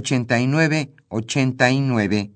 [0.00, 2.32] 5536 8989.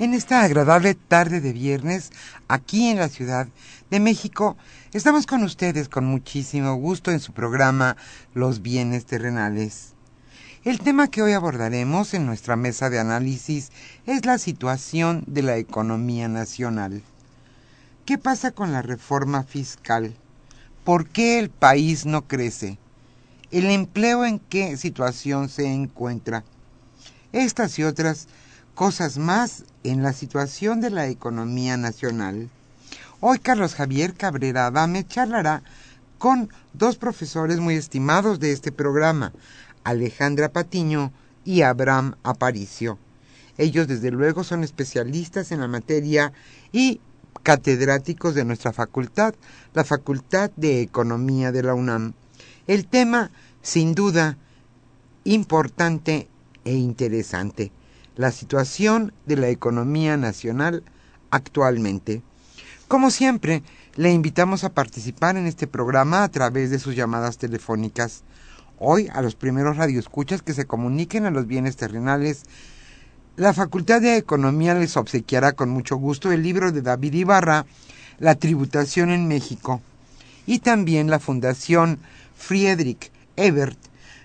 [0.00, 2.12] En esta agradable tarde de viernes,
[2.46, 3.48] aquí en la Ciudad
[3.90, 4.56] de México,
[4.92, 7.96] estamos con ustedes con muchísimo gusto en su programa
[8.32, 9.97] Los bienes terrenales.
[10.64, 13.70] El tema que hoy abordaremos en nuestra mesa de análisis
[14.06, 17.00] es la situación de la economía nacional.
[18.04, 20.16] ¿Qué pasa con la reforma fiscal?
[20.82, 22.76] ¿Por qué el país no crece?
[23.52, 26.42] ¿El empleo en qué situación se encuentra?
[27.30, 28.26] Estas y otras
[28.74, 32.50] cosas más en la situación de la economía nacional.
[33.20, 35.62] Hoy Carlos Javier Cabrera Adame charlará
[36.18, 39.32] con dos profesores muy estimados de este programa,
[39.88, 41.12] Alejandra Patiño
[41.46, 42.98] y Abraham Aparicio.
[43.56, 46.34] Ellos desde luego son especialistas en la materia
[46.72, 47.00] y
[47.42, 49.34] catedráticos de nuestra facultad,
[49.72, 52.12] la Facultad de Economía de la UNAM.
[52.66, 53.30] El tema,
[53.62, 54.36] sin duda,
[55.24, 56.28] importante
[56.66, 57.72] e interesante,
[58.14, 60.84] la situación de la economía nacional
[61.30, 62.20] actualmente.
[62.88, 63.62] Como siempre,
[63.96, 68.22] le invitamos a participar en este programa a través de sus llamadas telefónicas
[68.78, 72.42] hoy a los primeros radioescuchas que se comuniquen a los bienes terrenales.
[73.36, 77.66] La Facultad de Economía les obsequiará con mucho gusto el libro de David Ibarra,
[78.18, 79.80] La tributación en México.
[80.46, 82.00] Y también la Fundación
[82.34, 83.78] Friedrich Ebert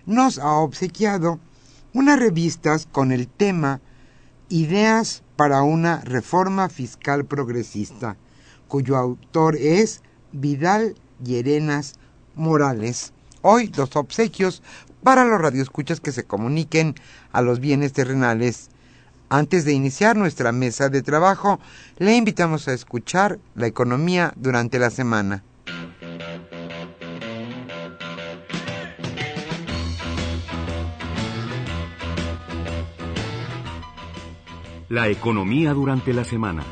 [0.06, 1.40] nos ha obsequiado
[1.94, 3.81] unas revistas con el tema
[4.50, 8.18] Ideas para una reforma fiscal progresista,
[8.68, 11.94] cuyo autor es Vidal Llerenas
[12.36, 13.13] Morales
[13.44, 14.64] hoy dos obsequios
[15.04, 16.96] para los radioescuchas que se comuniquen
[17.31, 18.70] a los bienes terrenales.
[19.30, 21.59] Antes de iniciar nuestra mesa de trabajo,
[21.98, 25.44] le invitamos a escuchar la economía durante la semana.
[34.90, 36.64] La economía durante la semana.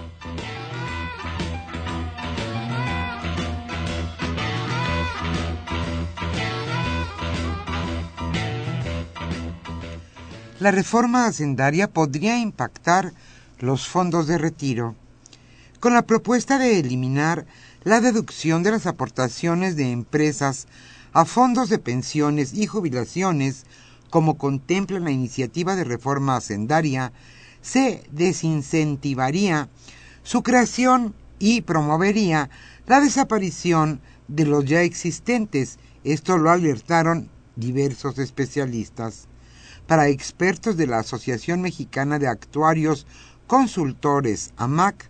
[10.62, 13.14] La reforma hacendaria podría impactar
[13.58, 14.96] los fondos de retiro.
[15.80, 17.48] Con la propuesta de eliminar
[17.84, 20.68] la deducción de las aportaciones de empresas
[21.14, 23.66] a fondos de pensiones y jubilaciones,
[24.12, 27.12] como contempla la iniciativa de reforma hacendaria,
[27.64, 29.68] se desincentivaría
[30.22, 32.52] su creación y promovería
[32.86, 35.80] la desaparición de los ya existentes.
[36.04, 39.28] Esto lo alertaron diversos especialistas
[39.92, 43.06] para expertos de la Asociación Mexicana de Actuarios
[43.46, 45.10] Consultores, AMAC,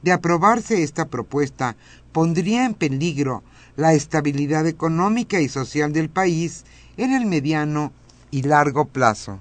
[0.00, 1.76] de aprobarse esta propuesta,
[2.10, 3.42] pondría en peligro
[3.76, 6.64] la estabilidad económica y social del país
[6.96, 7.92] en el mediano
[8.30, 9.40] y largo plazo.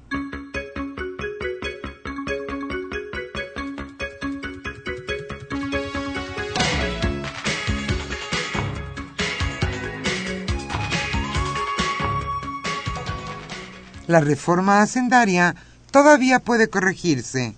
[14.13, 15.55] La reforma hacendaria
[15.89, 17.55] todavía puede corregirse.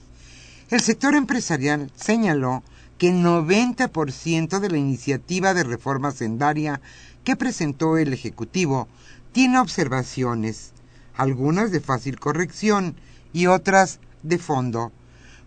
[0.69, 2.63] El sector empresarial señaló
[2.97, 6.79] que el 90% de la iniciativa de reforma sendaria
[7.25, 8.87] que presentó el Ejecutivo
[9.33, 10.71] tiene observaciones,
[11.13, 12.95] algunas de fácil corrección
[13.33, 14.93] y otras de fondo.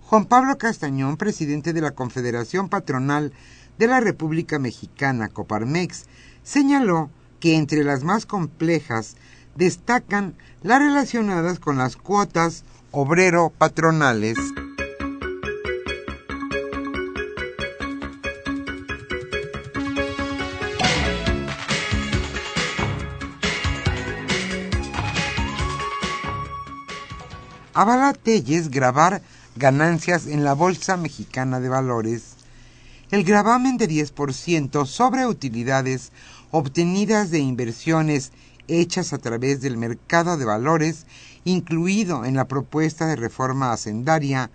[0.03, 3.33] Juan Pablo Castañón, presidente de la Confederación Patronal
[3.79, 6.05] de la República Mexicana, Coparmex,
[6.43, 7.09] señaló
[7.41, 9.17] que entre las más complejas
[9.59, 12.63] destacan las relacionadas con las cuotas
[12.93, 14.39] obrero-patronales.
[27.75, 29.23] avala Telles grabar
[29.55, 32.35] ganancias en la Bolsa Mexicana de Valores.
[33.13, 36.11] El gravamen de 10% sobre utilidades
[36.51, 38.33] obtenidas de inversiones
[38.69, 41.07] hechas a través del mercado de valores,
[41.45, 44.51] incluido en la propuesta de reforma hacendaria,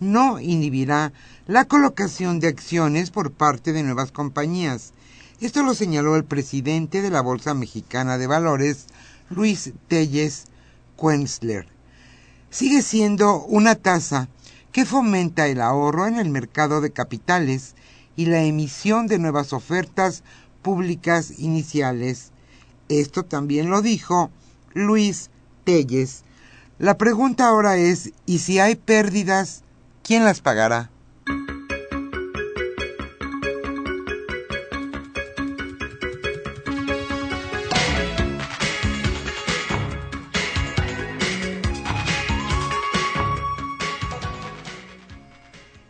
[0.00, 1.12] no inhibirá
[1.46, 4.92] la colocación de acciones por parte de nuevas compañías.
[5.40, 8.86] Esto lo señaló el presidente de la Bolsa Mexicana de Valores,
[9.28, 10.44] Luis Telles
[10.98, 11.76] Quensler
[12.56, 14.28] sigue siendo una tasa
[14.72, 17.74] que fomenta el ahorro en el mercado de capitales
[18.16, 20.22] y la emisión de nuevas ofertas
[20.62, 22.32] públicas iniciales.
[22.88, 24.30] Esto también lo dijo
[24.74, 25.30] Luis
[25.64, 26.22] Telles.
[26.78, 29.62] La pregunta ahora es, ¿y si hay pérdidas,
[30.02, 30.90] quién las pagará?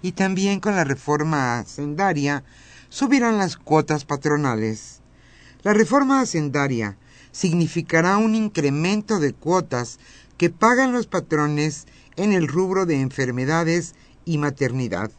[0.06, 2.44] y también con la reforma hacendaria
[2.88, 5.00] subirán las cuotas patronales.
[5.66, 6.96] La reforma hacendaria
[7.32, 9.98] significará un incremento de cuotas
[10.36, 15.10] que pagan los patrones en el rubro de enfermedades y maternidad.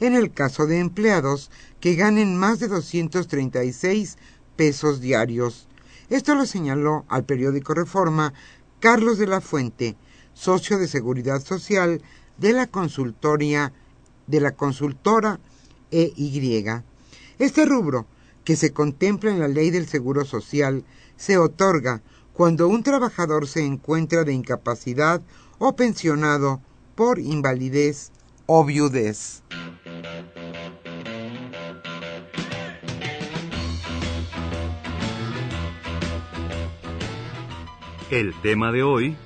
[0.00, 4.18] En el caso de empleados que ganen más de 236
[4.56, 5.68] pesos diarios.
[6.10, 8.34] Esto lo señaló al periódico Reforma
[8.80, 9.94] Carlos de la Fuente,
[10.34, 12.02] socio de Seguridad Social
[12.36, 13.72] de la consultoria
[14.26, 15.38] de la consultora
[15.92, 16.82] EY.
[17.38, 18.08] Este rubro,
[18.48, 20.82] que se contempla en la ley del Seguro Social,
[21.18, 22.00] se otorga
[22.32, 25.20] cuando un trabajador se encuentra de incapacidad
[25.58, 26.62] o pensionado
[26.94, 28.10] por invalidez
[28.46, 29.42] o viudez.
[38.10, 39.18] El tema de hoy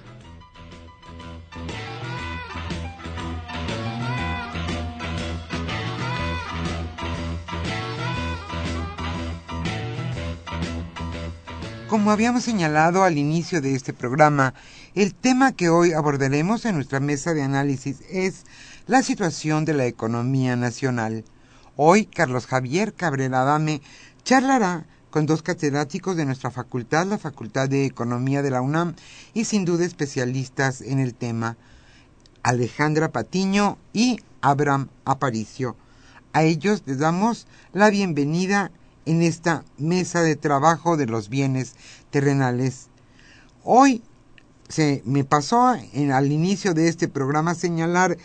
[11.92, 14.54] Como habíamos señalado al inicio de este programa,
[14.94, 18.46] el tema que hoy abordaremos en nuestra mesa de análisis es
[18.86, 21.22] la situación de la economía nacional.
[21.76, 23.82] Hoy, Carlos Javier Cabrera Adame
[24.24, 28.94] charlará con dos catedráticos de nuestra facultad, la Facultad de Economía de la UNAM,
[29.34, 31.58] y sin duda especialistas en el tema,
[32.42, 35.76] Alejandra Patiño y Abraham Aparicio.
[36.32, 38.72] A ellos les damos la bienvenida
[39.06, 41.74] en esta mesa de trabajo de los bienes
[42.10, 42.88] terrenales.
[43.64, 44.02] Hoy
[44.68, 48.16] se me pasó en, al inicio de este programa señalar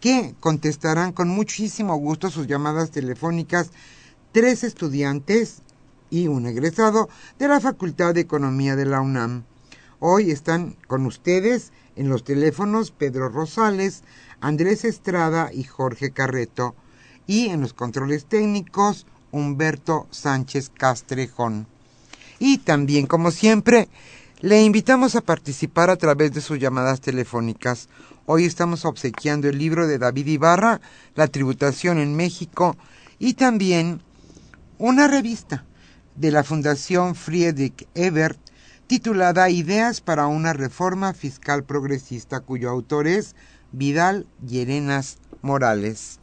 [0.00, 3.70] que contestarán con muchísimo gusto sus llamadas telefónicas
[4.32, 5.62] tres estudiantes
[6.10, 7.08] y un egresado
[7.38, 9.44] de la Facultad de Economía de la UNAM.
[9.98, 14.04] Hoy están con ustedes en los teléfonos Pedro Rosales,
[14.40, 16.74] Andrés Estrada y Jorge Carreto,
[17.26, 21.66] y en los controles técnicos Humberto Sánchez Castrejón.
[22.38, 23.88] Y también, como siempre,
[24.40, 27.88] le invitamos a participar a través de sus llamadas telefónicas.
[28.24, 30.80] Hoy estamos obsequiando el libro de David Ibarra,
[31.14, 32.76] La tributación en México,
[33.18, 34.00] y también
[34.78, 35.64] una revista
[36.14, 38.38] de la Fundación Friedrich Ebert
[38.86, 43.36] titulada Ideas para una reforma fiscal progresista, cuyo autor es
[43.72, 46.20] Vidal Llerenas Morales.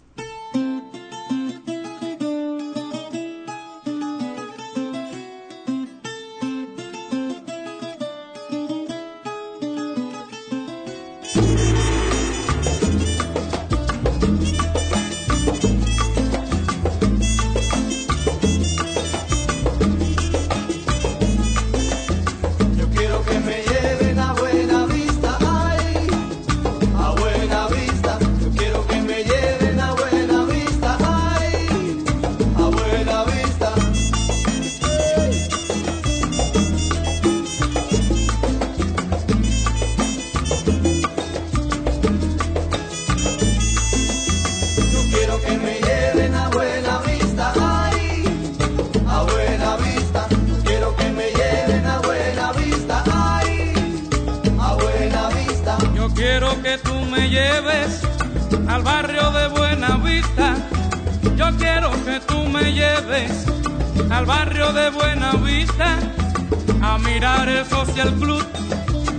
[68.04, 68.46] El Club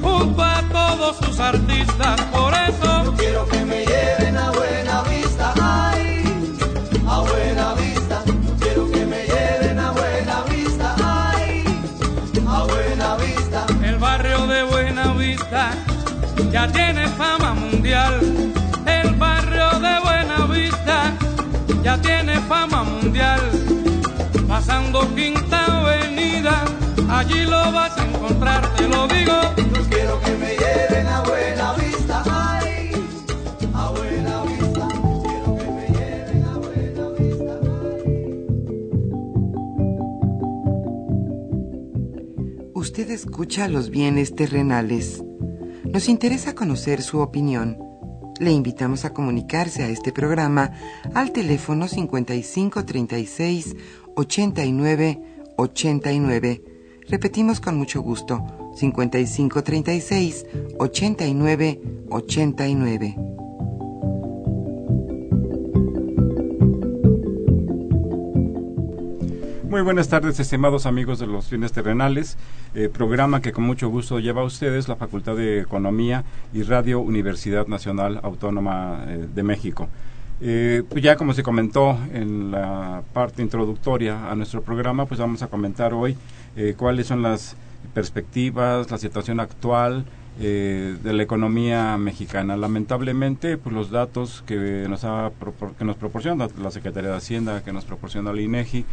[0.02, 2.20] junto a todos sus artistas.
[2.32, 5.54] Por eso yo quiero que me lleven a Buena Vista.
[5.60, 6.24] Ay,
[7.08, 8.22] a Buena Vista.
[8.26, 10.94] Yo quiero que me lleven a Buena Vista.
[11.02, 11.64] Ay,
[12.46, 13.66] a Buena Vista.
[13.82, 15.70] El barrio de Buena Vista
[16.52, 18.20] ya tiene fama mundial.
[18.86, 21.12] El barrio de Buena Vista
[21.82, 23.40] ya tiene fama mundial.
[24.46, 26.64] Pasando Quinta Avenida,
[27.10, 28.13] allí lo vas a encontrar,
[28.84, 29.32] te lo digo.
[29.56, 32.22] Yo quiero que me lleven a Buena Vista.
[32.26, 32.90] Ay,
[33.72, 34.88] a Buena Vista.
[35.22, 37.60] Quiero que me lleven a Buena Vista.
[42.74, 45.22] Usted escucha los bienes terrenales.
[45.84, 47.78] Nos interesa conocer su opinión.
[48.40, 50.72] Le invitamos a comunicarse a este programa
[51.14, 53.76] al teléfono 5536
[54.16, 55.22] 89
[55.56, 56.64] 89.
[57.06, 60.46] Repetimos con mucho gusto, 5536
[60.78, 63.16] 89 89.
[69.68, 72.38] Muy buenas tardes, estimados amigos de los fines terrenales,
[72.76, 77.00] eh, programa que con mucho gusto lleva a ustedes la Facultad de Economía y Radio
[77.00, 79.88] Universidad Nacional Autónoma eh, de México.
[80.38, 85.46] Pues ya como se comentó en la parte introductoria a nuestro programa, pues vamos a
[85.46, 86.18] comentar hoy
[86.76, 87.56] cuáles son las
[87.92, 90.04] perspectivas, la situación actual
[90.40, 92.56] eh, de la economía mexicana.
[92.56, 95.30] Lamentablemente, pues los datos que nos, ha,
[95.78, 98.84] que nos proporciona la Secretaría de Hacienda, que nos proporciona la INEGI,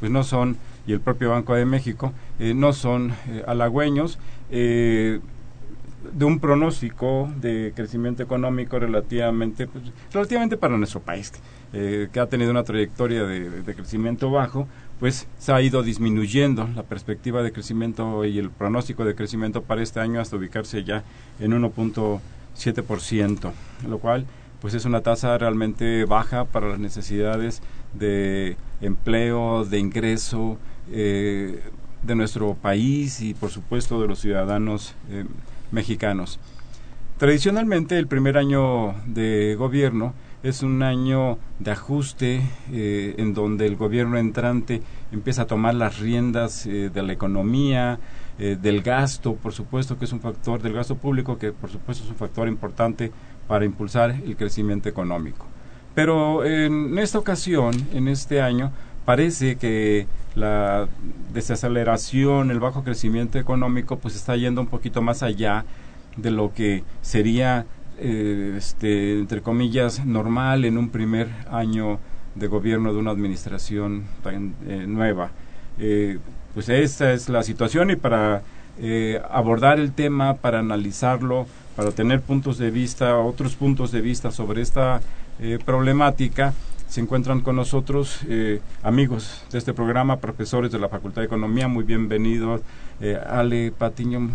[0.00, 4.18] pues no son, y el propio Banco de México, eh, no son eh, halagüeños.
[4.50, 5.20] Eh,
[6.14, 11.30] de un pronóstico de crecimiento económico relativamente pues, relativamente para nuestro país
[11.72, 14.66] que ha tenido una trayectoria de crecimiento bajo
[15.00, 19.82] pues se ha ido disminuyendo la perspectiva de crecimiento y el pronóstico de crecimiento para
[19.82, 21.04] este año hasta ubicarse ya
[21.40, 23.52] en 1.7%,
[23.88, 24.26] lo cual
[24.60, 27.62] pues es una tasa realmente baja para las necesidades
[27.94, 30.58] de empleo, de ingreso
[30.92, 31.62] eh,
[32.02, 35.24] de nuestro país y por supuesto de los ciudadanos eh,
[35.72, 36.38] mexicanos.
[37.16, 42.42] Tradicionalmente el primer año de gobierno es un año de ajuste
[42.72, 44.82] eh, en donde el gobierno entrante
[45.12, 47.98] empieza a tomar las riendas eh, de la economía,
[48.38, 52.04] eh, del gasto, por supuesto que es un factor del gasto público que por supuesto
[52.04, 53.12] es un factor importante
[53.46, 55.46] para impulsar el crecimiento económico.
[55.94, 58.70] Pero en esta ocasión, en este año,
[59.04, 60.06] parece que
[60.36, 60.88] la
[61.34, 65.64] desaceleración, el bajo crecimiento económico, pues está yendo un poquito más allá
[66.16, 67.66] de lo que sería,
[68.02, 71.98] eh, este, entre comillas, normal en un primer año
[72.34, 75.32] de gobierno de una administración tan, eh, nueva.
[75.78, 76.18] Eh,
[76.54, 78.42] pues esta es la situación y para
[79.30, 84.62] abordar el tema, para analizarlo, para tener puntos de vista, otros puntos de vista sobre
[84.62, 85.02] esta
[85.66, 86.54] problemática,
[86.88, 88.20] se encuentran con nosotros
[88.82, 92.62] amigos de este programa, profesores de la Facultad de Economía, muy bienvenidos,
[93.28, 94.30] Ale Patiño,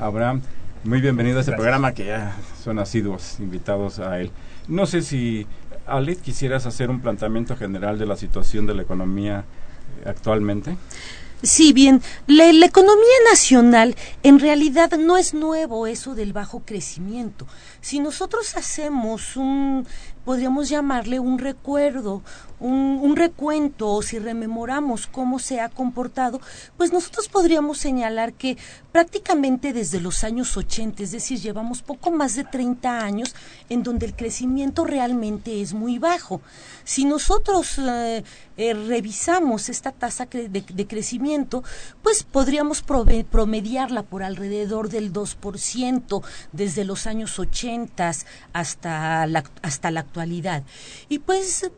[0.00, 0.40] Abraham,
[0.84, 4.32] muy bienvenido a este programa que ya son asiduos invitados a él.
[4.66, 5.46] No sé si,
[5.86, 9.44] Ale, quisieras hacer un planteamiento general de la situación de la economía
[10.04, 10.76] eh, actualmente.
[11.42, 17.46] Sí, bien, la, la economía nacional en realidad no es nuevo eso del bajo crecimiento.
[17.80, 19.86] Si nosotros hacemos un,
[20.24, 22.22] podríamos llamarle un recuerdo,
[22.62, 26.40] un, recuento, o si rememoramos cómo se ha comportado,
[26.76, 28.56] pues nosotros podríamos señalar que
[28.92, 33.34] prácticamente desde los años 80, es decir, llevamos poco más de 30 años
[33.68, 36.40] en donde el crecimiento realmente es muy bajo.
[36.84, 38.22] Si nosotros eh,
[38.56, 41.64] eh, revisamos esta tasa de, de crecimiento,
[42.02, 48.12] pues podríamos promediarla por alrededor del 2% desde los años 80
[48.52, 50.62] hasta la, hasta la actualidad.
[51.08, 51.70] Y pues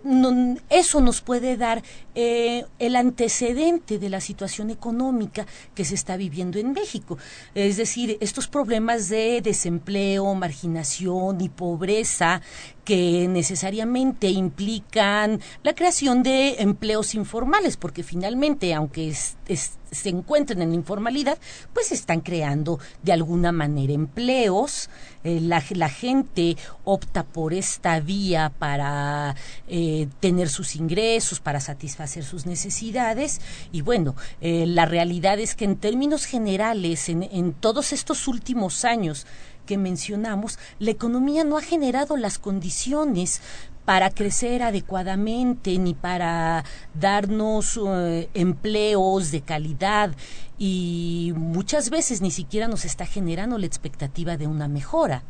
[0.69, 1.83] eso nos puede dar
[2.17, 7.17] eh, el antecedente de la situación económica que se está viviendo en México.
[7.55, 12.43] Es decir, estos problemas de desempleo, marginación y pobreza
[12.85, 21.39] que necesariamente implican la creación de empleos informales, porque finalmente, aunque se encuentren en informalidad,
[21.73, 24.91] pues están creando de alguna manera empleos.
[25.25, 29.35] Eh, la, la gente opta por esta vía para
[29.67, 33.41] eh, tener sus ingresos, para satisfacer sus necesidades.
[33.73, 38.85] Y bueno, eh, la realidad es que en términos generales, en, en todos estos últimos
[38.85, 39.27] años,
[39.65, 43.41] que mencionamos, la economía no ha generado las condiciones
[43.85, 46.65] para crecer adecuadamente ni para
[46.95, 50.15] darnos eh, empleos de calidad
[50.59, 55.23] y muchas veces ni siquiera nos está generando la expectativa de una mejora.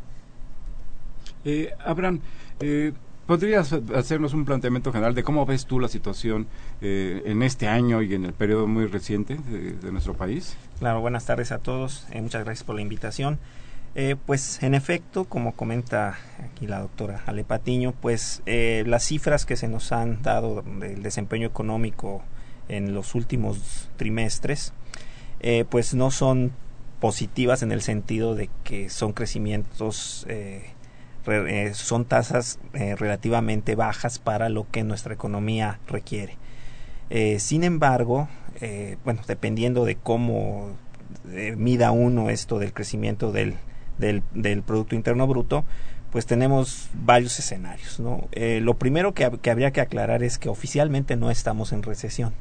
[1.45, 2.21] Eh, Abraham,
[2.61, 2.93] eh,
[3.27, 6.47] ¿podrías hacernos un planteamiento general de cómo ves tú la situación
[6.81, 10.57] eh, en este año y en el periodo muy reciente de, de nuestro país?
[10.79, 12.07] Claro, buenas tardes a todos.
[12.11, 13.39] Eh, muchas gracias por la invitación.
[13.97, 19.47] Eh, pues en efecto, como comenta aquí la doctora Ale Patiño, pues eh, las cifras
[19.47, 22.23] que se nos han dado del desempeño económico
[22.69, 24.73] en los últimos trimestres,
[25.41, 26.53] eh, pues no son
[27.01, 30.65] positivas en el sentido de que son crecimientos, eh,
[31.25, 36.37] re- eh, son tasas relativamente bajas para lo que nuestra economía requiere.
[37.39, 38.29] Sin embargo,
[39.05, 40.71] bueno, dependiendo de cómo
[41.57, 43.55] mida uno esto del crecimiento del,
[43.99, 45.65] del, del Producto Interno Bruto,
[46.13, 48.01] pues tenemos varios escenarios.
[48.33, 52.33] Eh, lo primero que, que habría que aclarar es que oficialmente no estamos en recesión.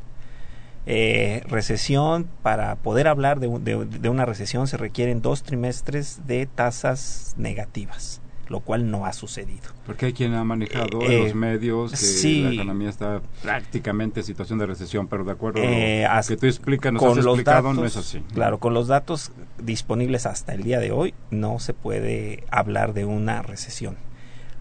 [0.86, 6.46] Eh, recesión, para poder hablar de, de- de una recesión se requieren dos trimestres de
[6.46, 8.20] tasas negativas,
[8.50, 9.70] lo cual no ha sucedido.
[9.86, 12.42] Porque hay quien ha manejado Eh, en los medios que sí.
[12.44, 16.28] la economía está prácticamente en situación de recesión, pero de acuerdo Eh, a lo as-
[16.28, 18.20] que tú explicas, nos con has explicado, datos, no es así.
[18.34, 19.32] Claro, con los datos
[19.62, 23.96] disponibles hasta el día de hoy no se puede hablar de una recesión.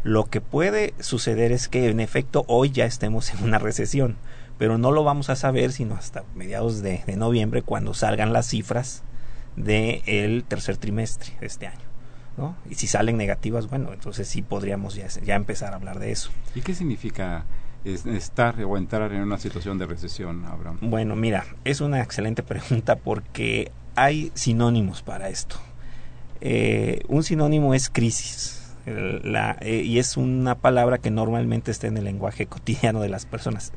[0.05, 4.17] Lo que puede suceder es que en efecto hoy ya estemos en una recesión,
[4.59, 8.47] pero no lo vamos a saber sino hasta mediados de, de noviembre cuando salgan las
[8.49, 9.03] cifras
[9.57, 11.92] del tercer trimestre de este año.
[12.37, 12.57] ¿No?
[12.71, 16.31] Y si salen negativas, bueno, entonces sí podríamos ya, ya empezar a hablar de eso.
[16.55, 17.45] ¿Y qué significa
[17.85, 20.79] es- estar o entrar en una situación de recesión, Abraham?
[20.81, 25.57] Bueno, mira, es una excelente pregunta porque hay sinónimos para esto.
[26.41, 28.59] Eh, un sinónimo es crisis.
[28.87, 33.09] El- la- eh, y es una palabra que normalmente está en el lenguaje cotidiano de
[33.09, 33.73] las personas.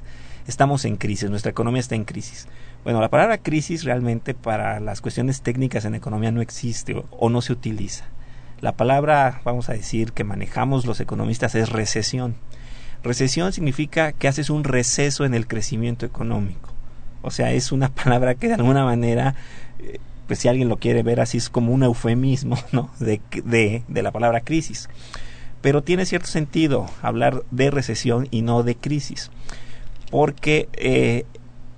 [0.48, 2.48] Estamos en crisis, nuestra economía está en crisis.
[2.84, 7.30] Bueno, la palabra crisis realmente para las cuestiones técnicas en economía no existe o, o
[7.30, 8.06] no se utiliza.
[8.62, 12.36] La palabra, vamos a decir, que manejamos los economistas es recesión.
[13.04, 16.70] Recesión significa que haces un receso en el crecimiento económico.
[17.22, 19.36] O sea, es una palabra que de alguna manera,
[19.80, 22.90] eh, pues si alguien lo quiere ver así, es como un eufemismo, ¿no?
[23.00, 24.90] De, de, la palabra crisis.
[25.62, 29.32] Pero tiene cierto sentido hablar de recesión y no de crisis.
[30.12, 31.26] Porque eh,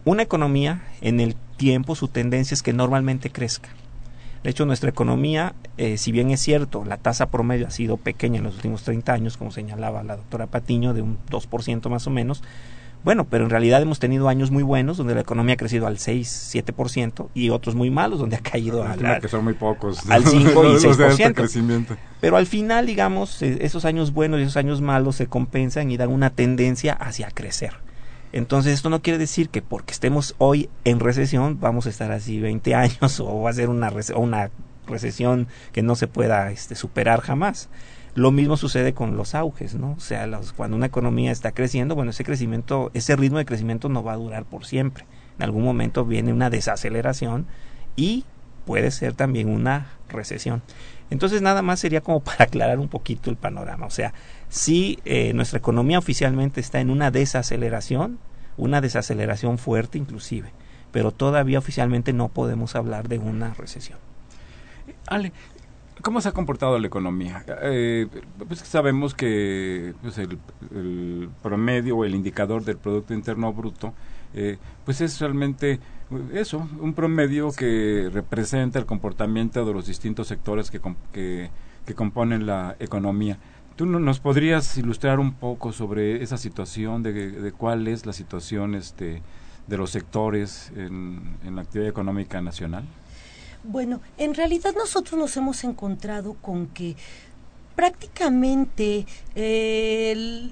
[0.06, 3.70] una economía, en el tiempo, su tendencia es que normalmente crezca.
[4.44, 8.38] De hecho, nuestra economía, eh, si bien es cierto, la tasa promedio ha sido pequeña
[8.38, 12.10] en los últimos 30 años, como señalaba la doctora Patiño, de un 2% más o
[12.10, 12.44] menos,
[13.04, 15.98] bueno, pero en realidad hemos tenido años muy buenos donde la economía ha crecido al
[15.98, 20.10] 6, 7% y otros muy malos donde ha caído al, Estima que son muy pocos.
[20.10, 21.34] al 5 y los de alto 6%.
[21.34, 21.96] crecimiento.
[22.20, 25.98] Pero al final, digamos, eh, esos años buenos y esos años malos se compensan y
[25.98, 27.87] dan una tendencia hacia crecer.
[28.34, 32.40] Entonces, esto no quiere decir que porque estemos hoy en recesión vamos a estar así
[32.40, 34.52] 20 años o va a ser una, una
[34.86, 37.70] recesión que no se pueda este, superar jamás.
[38.16, 39.92] Lo mismo sucede con los auges, ¿no?
[39.92, 44.04] O sea, cuando una economía está creciendo, bueno, ese crecimiento, ese ritmo de crecimiento no
[44.04, 45.06] va a durar por siempre.
[45.38, 47.46] En algún momento viene una desaceleración
[47.96, 48.26] y
[48.66, 50.64] puede ser también una recesión.
[51.10, 53.86] Entonces nada más sería como para aclarar un poquito el panorama.
[53.86, 54.14] O sea,
[54.50, 58.20] si eh, nuestra economía oficialmente está en una desaceleración,
[58.58, 60.52] una desaceleración fuerte inclusive,
[60.92, 64.00] pero todavía oficialmente no podemos hablar de una recesión.
[65.08, 65.32] Ale,
[66.02, 67.44] ¿cómo se ha comportado la economía?
[67.62, 68.08] Eh,
[68.48, 73.94] pues sabemos que pues el, promedio o el indicador del Producto Interno Bruto,
[74.34, 75.80] eh, pues es realmente eh,
[76.34, 80.80] eso, un promedio que representa el comportamiento de los distintos sectores que,
[81.86, 83.40] que componen la economía.
[83.78, 88.12] ¿Tú no- nos podrías ilustrar un poco sobre esa situación, de, de cuál es la
[88.14, 89.22] situación este,
[89.68, 92.84] de los sectores en, en la actividad económica nacional?
[93.64, 96.96] Bueno, en realidad nosotros nos hemos encontrado con que
[97.78, 100.50] prácticamente, eh,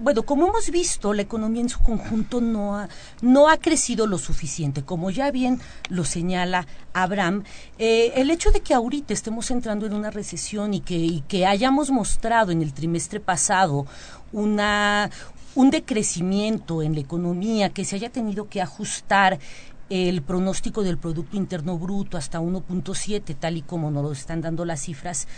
[0.00, 2.88] bueno, como hemos visto, la economía en su conjunto no ha,
[3.20, 4.84] no ha crecido lo suficiente.
[4.84, 7.42] Como ya bien lo señala Abraham,
[7.80, 11.46] eh, el hecho de que ahorita estemos entrando en una recesión y que, y que
[11.46, 13.84] hayamos mostrado en el trimestre pasado
[14.30, 15.10] una,
[15.56, 19.40] un decrecimiento en la economía, que se haya tenido que ajustar
[19.88, 24.64] el pronóstico del Producto Interno Bruto hasta 1.7, tal y como nos lo están dando
[24.64, 25.28] las cifras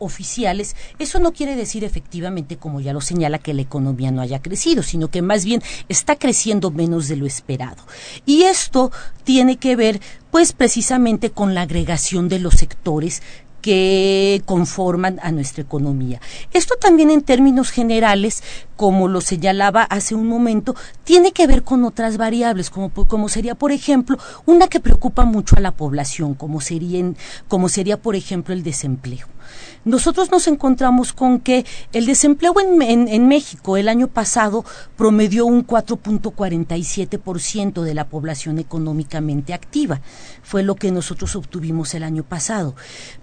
[0.00, 4.42] oficiales, eso no quiere decir efectivamente, como ya lo señala, que la economía no haya
[4.42, 7.82] crecido, sino que más bien está creciendo menos de lo esperado.
[8.26, 8.90] Y esto
[9.22, 10.00] tiene que ver,
[10.32, 13.22] pues, precisamente con la agregación de los sectores
[13.60, 16.20] que conforman a nuestra economía.
[16.52, 18.42] Esto también en términos generales,
[18.80, 23.54] como lo señalaba hace un momento, tiene que ver con otras variables, como, como sería,
[23.54, 24.16] por ejemplo,
[24.46, 27.12] una que preocupa mucho a la población, como sería,
[27.46, 29.26] como sería por ejemplo, el desempleo
[29.84, 34.64] nosotros nos encontramos con que el desempleo en, en, México el año pasado
[34.96, 40.00] promedió un 4.47% de la población económicamente activa.
[40.42, 42.74] Fue lo que nosotros obtuvimos el año pasado.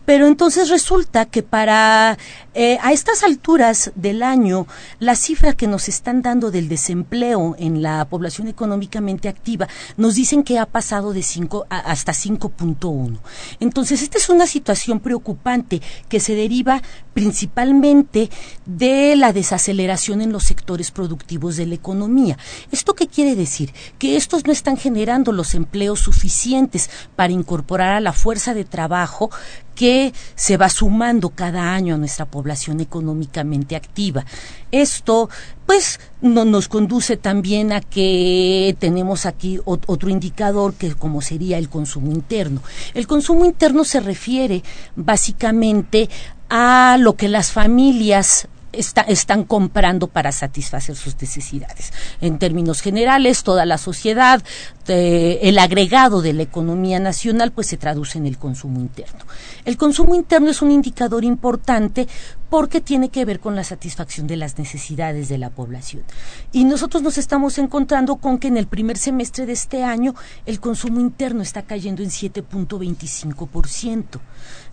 [0.06, 2.18] Pero entonces resulta que para
[2.54, 4.68] eh, a estas alturas del año,
[5.00, 10.44] la cifra que nos están dando del desempleo en la población económicamente activa nos dicen
[10.44, 13.18] que ha pasado de 5 hasta 5.1.
[13.60, 16.82] Entonces, esta es una situación preocupante que se deriva
[17.18, 18.30] principalmente
[18.68, 22.38] de la desaceleración en los sectores productivos de la economía.
[22.72, 23.74] ¿Esto qué quiere decir?
[23.98, 29.32] Que estos no están generando los empleos suficientes para incorporar a la fuerza de trabajo
[29.74, 34.26] que se va sumando cada año a nuestra población económicamente activa.
[34.72, 35.30] Esto,
[35.68, 41.70] pues, no, nos conduce también a que tenemos aquí otro indicador que como sería el
[41.70, 42.62] consumo interno.
[42.96, 44.64] El consumo interno se refiere
[44.96, 46.10] básicamente
[46.50, 51.92] a lo que las familias están comprando para satisfacer sus necesidades.
[52.22, 54.44] En términos generales, toda la sociedad,
[54.88, 59.26] eh, el agregado de la economía nacional, pues se traduce en el consumo interno.
[59.66, 62.08] El consumo interno es un indicador importante
[62.50, 66.04] porque tiene que ver con la satisfacción de las necesidades de la población.
[66.52, 70.60] Y nosotros nos estamos encontrando con que en el primer semestre de este año el
[70.60, 74.20] consumo interno está cayendo en 7.25%.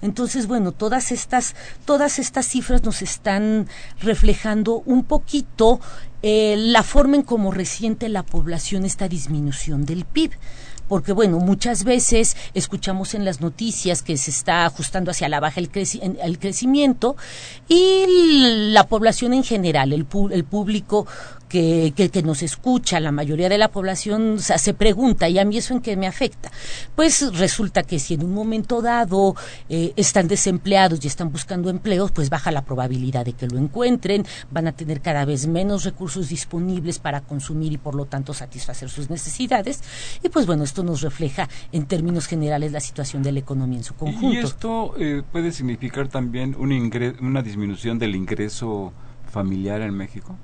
[0.03, 3.69] Entonces, bueno, todas estas, todas estas cifras nos están
[4.01, 5.81] reflejando un poquito
[6.23, 10.33] eh, la forma en cómo resiente la población esta disminución del PIB
[10.89, 15.61] porque bueno, muchas veces escuchamos en las noticias que se está ajustando hacia la baja
[15.61, 15.71] el,
[16.23, 17.17] el crecimiento
[17.69, 21.07] y la población en general, el, el público
[21.55, 25.73] que, que, nos escucha, la mayoría de la población se pregunta, ¿y a mí eso
[25.73, 26.51] en qué me afecta?
[26.97, 29.37] Pues resulta que si en un momento dado
[29.69, 34.27] eh, están desempleados y están buscando empleos, pues baja la probabilidad de que lo encuentren,
[34.51, 38.91] van a tener cada vez menos recursos disponibles para consumir y por lo tanto satisfacer
[38.91, 39.81] sus necesidades.
[40.25, 43.85] Y pues bueno, esto nos refleja en términos generales la situación de la economía en
[43.85, 44.33] su conjunto.
[44.33, 46.75] ¿Y esto eh, puede significar también un
[47.21, 48.93] una disminución del ingreso
[49.31, 50.37] familiar en México?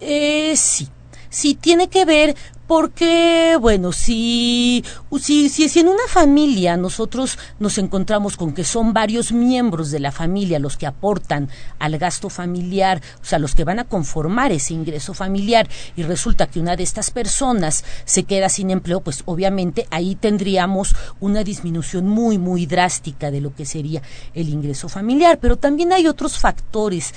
[0.00, 0.88] Eh, sí,
[1.30, 4.84] sí tiene que ver porque, bueno, si,
[5.20, 10.10] si, si, en una familia nosotros nos encontramos con que son varios miembros de la
[10.10, 14.74] familia los que aportan al gasto familiar, o sea, los que van a conformar ese
[14.74, 19.86] ingreso familiar, y resulta que una de estas personas se queda sin empleo, pues obviamente
[19.90, 24.02] ahí tendríamos una disminución muy, muy drástica de lo que sería
[24.34, 25.38] el ingreso familiar.
[25.40, 27.14] Pero también hay otros factores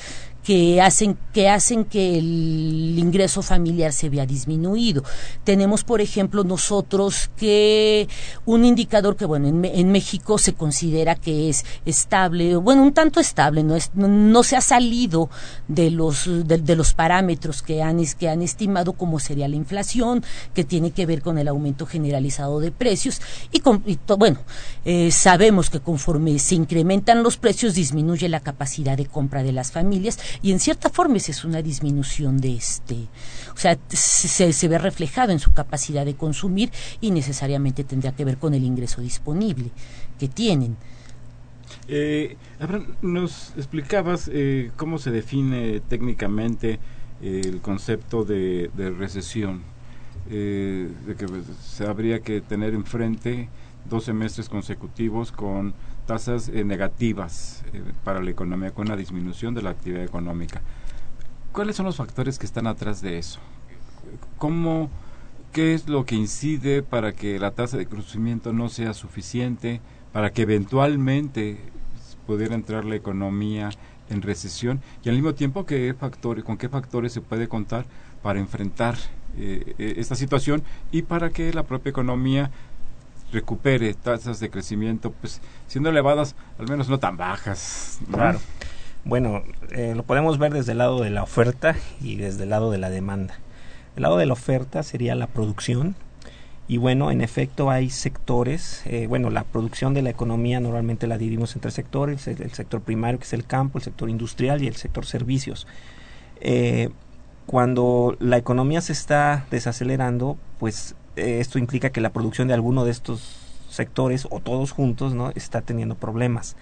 [0.49, 5.03] que hacen que hacen que el ingreso familiar se vea disminuido.
[5.43, 8.07] Tenemos, por ejemplo, nosotros que
[8.47, 13.61] un indicador que, bueno, en, México se considera que es estable, bueno, un tanto estable,
[13.61, 15.29] no, es, no, se ha salido
[15.67, 20.23] de los, de, los parámetros que han, que han estimado como sería la inflación,
[20.55, 23.21] que tiene que ver con el aumento generalizado de precios.
[23.51, 23.83] Y, con,
[24.17, 24.39] bueno,
[24.83, 29.71] eh, sabemos que conforme se incrementan los precios, disminuye la capacidad de compra de las
[29.71, 32.95] familias y en cierta forma esa es una disminución de este,
[33.53, 36.71] o sea, se, se ve reflejado en su capacidad de consumir
[37.01, 39.71] y necesariamente tendría que ver con el ingreso disponible
[40.17, 40.77] que tienen.
[41.87, 42.37] Eh,
[43.01, 46.79] nos explicabas eh, cómo se define técnicamente
[47.21, 49.61] el concepto de, recesión,
[50.29, 53.49] eh, de que pues, se habría que tener enfrente
[53.89, 55.73] dos semestres consecutivos con
[56.09, 60.59] tasas eh, negativas eh, para la economía, con una disminución de la actividad económica.
[61.51, 63.39] ¿Cuáles son los factores que están atrás de eso?
[64.39, 64.89] ¿Cómo,
[65.53, 70.31] ¿Qué es lo que incide para que la tasa de crecimiento no sea suficiente, para
[70.31, 71.59] que eventualmente
[72.25, 73.69] pudiera entrar la economía
[74.09, 74.81] en recesión?
[75.03, 77.85] Y al mismo tiempo, ¿qué factores, ¿con qué factores se puede contar
[78.23, 78.95] para enfrentar
[79.37, 82.49] eh, esta situación y para que la propia economía
[83.31, 87.99] recupere tasas de crecimiento, pues siendo elevadas, al menos no tan bajas.
[88.11, 88.39] Claro.
[89.05, 92.71] Bueno, eh, lo podemos ver desde el lado de la oferta y desde el lado
[92.71, 93.39] de la demanda.
[93.95, 95.95] El lado de la oferta sería la producción.
[96.67, 101.17] Y bueno, en efecto hay sectores, eh, bueno, la producción de la economía normalmente la
[101.17, 104.67] dividimos en tres sectores, el, sector primario que es el campo, el sector industrial y
[104.67, 105.65] el sector servicios.
[106.41, 106.89] Eh,
[107.47, 112.91] cuando la economía se está desacelerando, pues esto implica que la producción de alguno de
[112.91, 113.37] estos
[113.69, 116.55] sectores o todos juntos no está teniendo problemas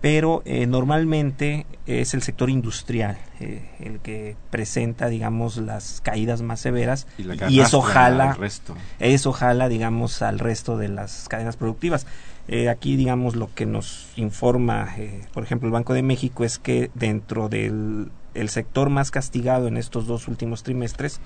[0.00, 6.60] pero eh, normalmente es el sector industrial eh, el que presenta, digamos, las caídas más
[6.60, 7.06] severas
[7.48, 8.76] Y eso jala, al resto.
[8.98, 12.06] eso jala, digamos, al resto de las cadenas productivas.
[12.48, 14.94] Eh, aquí, digamos, lo que nos informa,
[15.32, 19.78] por ejemplo, el Banco de México es que dentro del el sector más castigado en
[19.78, 21.20] estos dos últimos trimestres,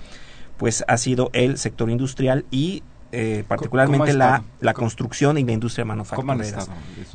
[0.61, 5.53] pues ha sido el sector industrial y eh, particularmente la, la ¿Cómo- construcción y la
[5.53, 5.97] industria ¿Cómo han
[6.37, 6.65] manufacturera.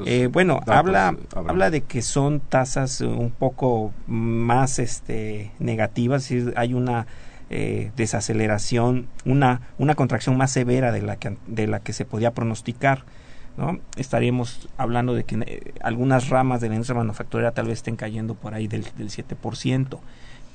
[0.05, 6.55] Eh, bueno, habla, habla de que son tasas un poco más este, negativas, es decir,
[6.59, 7.07] hay una
[7.49, 12.33] eh, desaceleración, una, una contracción más severa de la que, de la que se podía
[12.35, 13.05] pronosticar.
[13.57, 13.79] ¿no?
[13.97, 18.35] Estaríamos hablando de que eh, algunas ramas de la industria manufacturera tal vez estén cayendo
[18.35, 19.99] por ahí del, del 7%.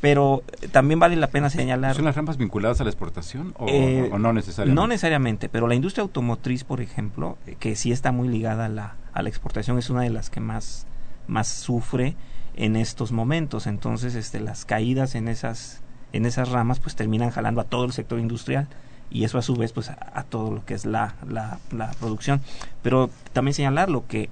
[0.01, 3.67] Pero eh, también vale la pena señalar ¿Son las ramas vinculadas a la exportación o,
[3.69, 4.75] eh, o no necesariamente?
[4.75, 8.69] no necesariamente, pero la industria automotriz, por ejemplo, eh, que sí está muy ligada a
[8.69, 10.87] la, a la exportación, es una de las que más,
[11.27, 12.15] más sufre
[12.55, 13.67] en estos momentos.
[13.67, 15.81] Entonces, este, las caídas en esas,
[16.13, 18.67] en esas ramas, pues terminan jalando a todo el sector industrial
[19.11, 21.91] y eso a su vez, pues a, a todo lo que es la, la, la
[21.91, 22.41] producción.
[22.81, 24.29] Pero también señalar lo que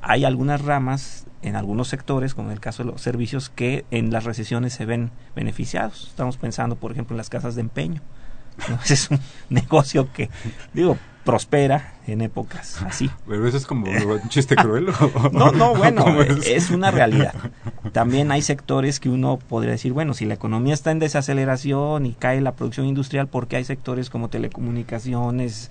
[0.00, 4.10] hay algunas ramas en algunos sectores, como en el caso de los servicios, que en
[4.12, 6.08] las recesiones se ven beneficiados.
[6.08, 8.00] Estamos pensando, por ejemplo, en las casas de empeño.
[8.68, 8.78] ¿no?
[8.84, 10.28] Ese es un negocio que,
[10.74, 13.10] digo, prospera en épocas así.
[13.28, 14.88] Pero eso es como un chiste cruel.
[14.88, 16.46] ¿o- No, no, bueno, ¿Cómo es?
[16.46, 17.34] es una realidad.
[17.92, 22.12] También hay sectores que uno podría decir, bueno, si la economía está en desaceleración y
[22.14, 25.70] cae la producción industrial, porque hay sectores como telecomunicaciones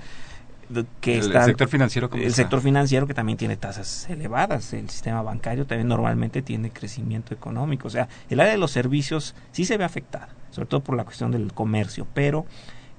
[1.02, 2.44] que el, el están sector financiero ¿cómo el está?
[2.44, 7.88] sector financiero que también tiene tasas elevadas, el sistema bancario también normalmente tiene crecimiento económico,
[7.88, 11.04] o sea, el área de los servicios sí se ve afectada, sobre todo por la
[11.04, 12.46] cuestión del comercio, pero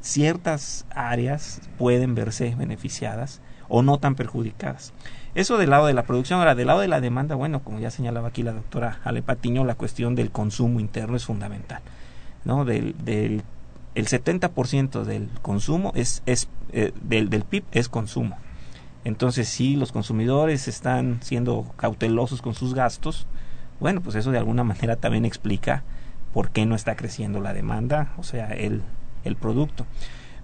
[0.00, 4.92] ciertas áreas pueden verse beneficiadas o no tan perjudicadas.
[5.34, 7.90] Eso del lado de la producción, ahora del lado de la demanda, bueno, como ya
[7.90, 11.80] señalaba aquí la doctora Ale Patiño, la cuestión del consumo interno es fundamental,
[12.44, 12.64] ¿no?
[12.64, 13.44] Del, del
[13.94, 18.36] el 70% del consumo es, es eh, del, del PIB es consumo.
[19.04, 23.26] Entonces, si los consumidores están siendo cautelosos con sus gastos,
[23.80, 25.82] bueno, pues eso de alguna manera también explica
[26.34, 28.82] por qué no está creciendo la demanda, o sea, el,
[29.24, 29.86] el producto.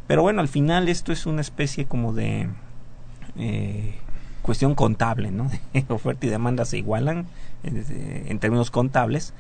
[0.07, 2.49] Pero bueno, al final esto es una especie como de
[3.37, 3.95] eh,
[4.43, 5.51] cuestión contable, ¿no?
[5.89, 7.27] Oferta y demanda se igualan
[7.65, 9.35] eh, en términos contables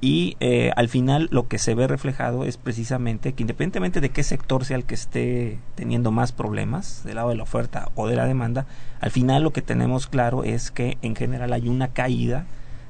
[0.00, 4.22] y eh, al final lo que se ve reflejado es precisamente que independientemente de qué
[4.22, 8.14] sector sea el que esté teniendo más problemas del lado de la oferta o de
[8.14, 8.66] la demanda,
[9.00, 12.46] al final lo que tenemos claro es que en general hay una caída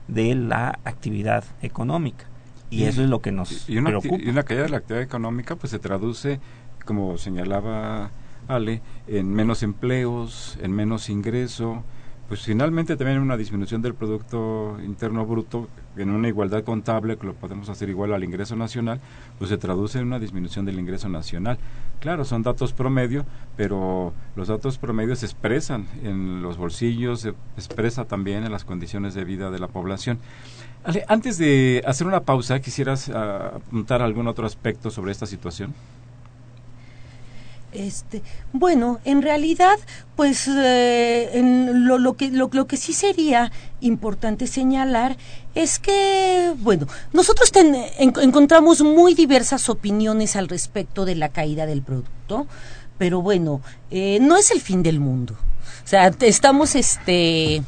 [0.07, 2.27] de la actividad económica
[2.71, 4.23] y, Y- eso es lo que nos y una, acti- preocupa.
[4.25, 6.41] y una caída de la actividad económica pues se traduce,
[6.85, 8.11] como señalaba
[8.49, 11.85] Ale, en menos empleos, en menos ingreso,
[12.29, 15.69] pues finalmente también una disminución del Producto Interno Bruto,
[16.03, 19.01] en una igualdad contable, que lo podemos hacer igual al ingreso nacional,
[19.39, 21.59] pues se traduce en una disminución del ingreso nacional.
[22.01, 23.25] Claro, son datos promedio,
[23.57, 29.15] pero los datos promedio se expresan en los bolsillos, se expresa también en las condiciones
[29.15, 30.19] de vida de la población.
[30.85, 35.75] Ale, antes de hacer una pausa, ¿quisieras ah, apuntar algún otro aspecto sobre esta situación?
[37.71, 38.23] Este,
[38.55, 39.77] bueno, en realidad,
[40.17, 41.31] pues eh,
[41.75, 45.19] lo, que lo, que sí sería importante señalar
[45.55, 47.53] es que, bueno, nosotros
[47.99, 52.47] encontramos muy diversas opiniones al respecto de la caída del producto,
[52.97, 55.35] pero bueno, eh, no es el fin del mundo.
[55.85, 57.63] O sea, estamos, este,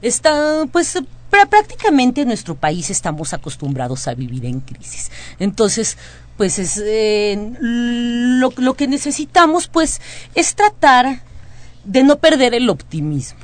[0.00, 0.96] está, pues
[1.30, 5.10] prá- prácticamente en nuestro país estamos acostumbrados a vivir en crisis.
[5.38, 5.96] Entonces,
[6.38, 10.00] pues es eh, lo, lo que necesitamos, pues,
[10.34, 11.20] es tratar
[11.84, 13.40] de no perder el optimismo.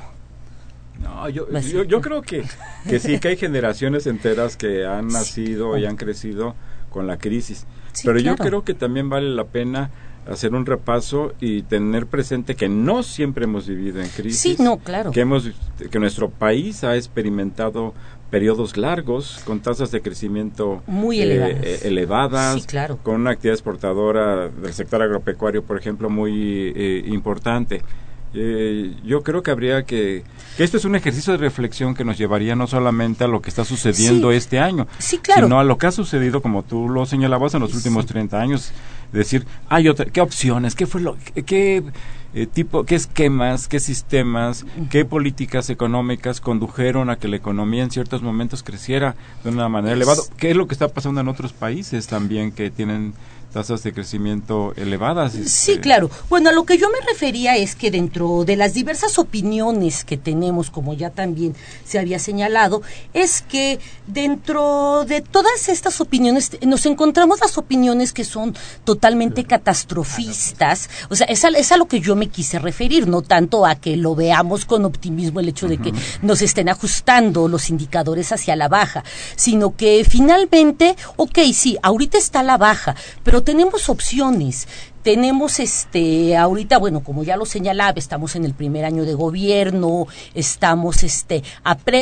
[1.01, 2.43] No, yo, yo, yo creo que,
[2.89, 6.55] que sí, que hay generaciones enteras que han nacido y han crecido
[6.89, 7.65] con la crisis.
[7.91, 9.91] Sí, Pero yo creo que también vale la pena
[10.25, 14.39] hacer un repaso y tener presente que no siempre hemos vivido en crisis.
[14.39, 15.11] Sí, no, claro.
[15.11, 15.51] Que, hemos,
[15.91, 17.93] que nuestro país ha experimentado
[18.35, 21.63] periodos largos con tasas de crecimiento Muy eh, elevadas.
[21.63, 22.97] eh, elevadas, Sí, claro.
[23.01, 27.81] con una actividad exportadora del sector agropecuario, por ejemplo, muy eh, importante.
[28.33, 30.25] Eh, yo creo que habría que,
[30.57, 33.49] que esto es un ejercicio de reflexión que nos llevaría no solamente a lo que
[33.49, 34.35] está sucediendo Sí.
[34.35, 35.43] este año, Sí, claro.
[35.47, 38.73] sino a lo que ha sucedido, como tú lo señalabas, en los últimos 30 años.
[39.13, 40.75] Decir, hay otra, ¿qué opciones?
[40.75, 41.83] ¿Qué fue lo, qué,
[42.35, 47.91] eh, tipo, qué esquemas, qué sistemas, qué políticas económicas condujeron a que la economía en
[47.91, 50.21] ciertos momentos creciera de una manera elevada?
[50.35, 53.13] ¿Qué es lo que está pasando en otros países también que tienen
[53.55, 55.31] tasas de crecimiento elevadas.
[55.31, 56.11] Sí, este, claro.
[56.27, 60.17] Bueno, a lo que yo me refería es que dentro de las diversas opiniones que
[60.17, 62.81] tenemos, como ya también se había señalado,
[63.13, 70.89] es que dentro de todas estas opiniones nos encontramos las opiniones que son totalmente catastrofistas.
[71.09, 73.75] O sea, es a, es a lo que yo me quise referir, no tanto a
[73.75, 78.57] que lo veamos con optimismo el hecho de que nos estén ajustando los indicadores hacia
[78.57, 79.05] la baja,
[79.37, 84.67] sino que finalmente, ok, sí, ahorita está la baja, pero tenemos opciones
[85.05, 90.07] tenemos este ahorita bueno como ya lo señalaba estamos en el primer año de gobierno
[90.33, 91.43] estamos este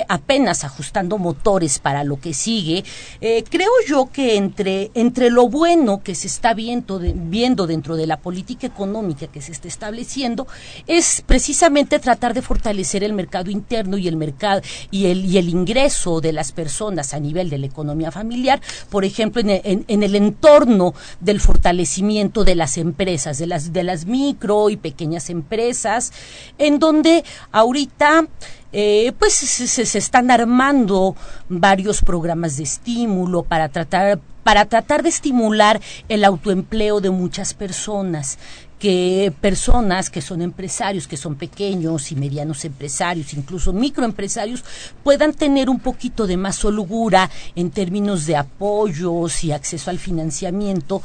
[0.07, 2.85] apenas ajustando motores para lo que sigue
[3.19, 6.97] Eh, creo yo que entre entre lo bueno que se está viendo
[7.37, 10.47] viendo dentro de la política económica que se está estableciendo
[10.87, 14.61] es precisamente tratar de fortalecer el mercado interno y el mercado
[14.91, 19.03] y el y el ingreso de las personas a nivel de la economía familiar por
[19.03, 24.05] ejemplo en en- en el entorno del fortalecimiento de las empresas de las de las
[24.05, 26.11] micro y pequeñas empresas
[26.57, 28.27] en donde ahorita
[28.71, 31.15] eh, pues se, se- se están armando
[31.49, 35.79] varios programas de estímulo para tratar para tratar de estimular
[36.09, 38.37] el autoempleo de muchas personas
[38.77, 44.65] que personas que son empresarios, que son pequeños y medianos empresarios, incluso microempresarios,
[45.05, 51.01] puedan tener un poquito de más holgura en términos de apoyos y acceso al financiamiento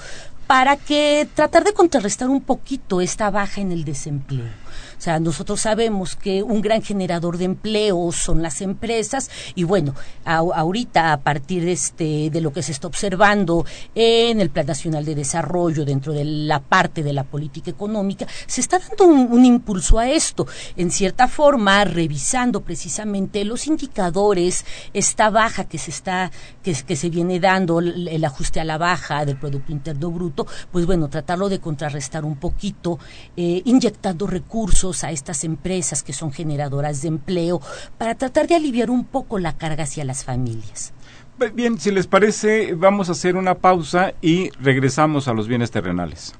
[0.49, 4.49] para que tratar de contrarrestar un poquito esta baja en el desempleo.
[4.99, 9.95] O sea, nosotros sabemos que un gran generador de empleo son las empresas y bueno,
[10.25, 15.05] ahorita a partir de, este, de lo que se está observando en el Plan Nacional
[15.05, 20.01] de Desarrollo, dentro de la parte de la política económica, se está dando un, impulso
[20.01, 20.47] a esto.
[20.77, 26.33] En cierta forma, revisando precisamente los indicadores, esta baja que se está,
[26.63, 30.47] que, que se viene dando, el, el ajuste a la baja del Producto Interno Bruto,
[30.73, 32.99] pues bueno, tratarlo de contrarrestar un poquito,
[33.37, 37.61] eh, inyectando recursos a estas empresas que son generadoras de empleo,
[37.98, 40.92] para tratar de aliviar un poco la carga hacia las familias.
[41.55, 46.35] Bien, si les parece, vamos a hacer una pausa y regresamos a los bienes terrenales.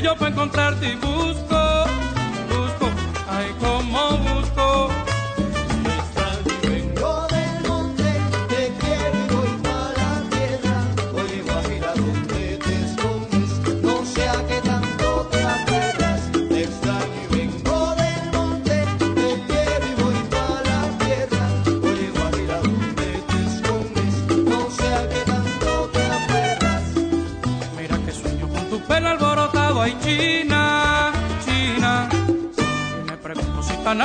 [0.00, 0.96] Trillo para encontrarte y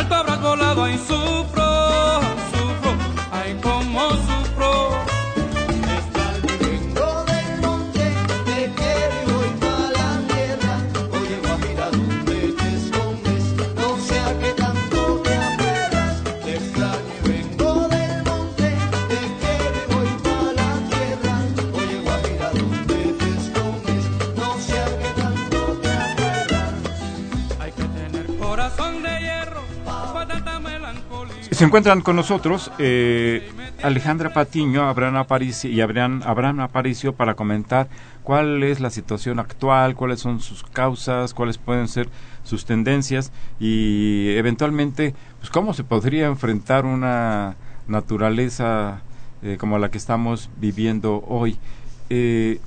[0.05, 0.64] alto habrás volado,
[31.75, 33.51] encuentran con nosotros eh,
[33.83, 37.89] Alejandra Patiño, Abraham Aparicio y Abraham, Abraham Aparicio para comentar
[38.23, 42.07] cuál es la situación actual, cuáles son sus causas, cuáles pueden ser
[42.45, 47.57] sus tendencias y eventualmente pues cómo se podría enfrentar una
[47.89, 49.01] naturaleza
[49.43, 51.57] eh, como la que estamos viviendo hoy.
[52.09, 52.61] Eh,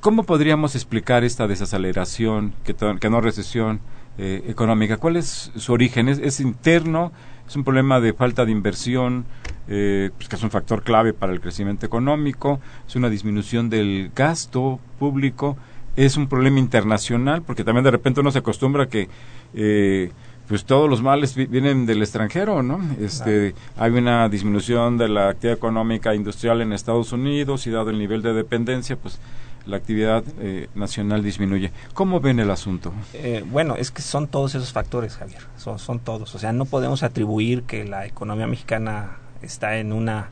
[0.00, 3.80] ¿Cómo podríamos explicar esta desaceleración, que, que no recesión
[4.16, 4.96] económica?
[4.96, 6.08] ¿Cuál es su origen?
[6.08, 7.12] ¿Es, es interno?
[7.48, 9.24] ¿Es un problema de falta de inversión,
[9.68, 12.60] eh, pues, que es un factor clave para el crecimiento económico?
[12.88, 15.56] ¿Es una disminución del gasto público?
[15.96, 17.42] ¿Es un problema internacional?
[17.42, 19.08] Porque también de repente uno se acostumbra a que
[19.54, 20.10] eh,
[20.48, 22.80] pues todos los males vi- vienen del extranjero, ¿no?
[23.00, 27.98] Este, Hay una disminución de la actividad económica industrial en Estados Unidos y dado el
[27.98, 29.18] nivel de dependencia, pues
[29.66, 31.72] la actividad eh, nacional disminuye.
[31.94, 32.92] ¿Cómo ven el asunto?
[33.12, 35.42] Eh, bueno, es que son todos esos factores, Javier.
[35.56, 36.34] Son, son todos.
[36.34, 40.30] O sea, no podemos atribuir que la economía mexicana está en una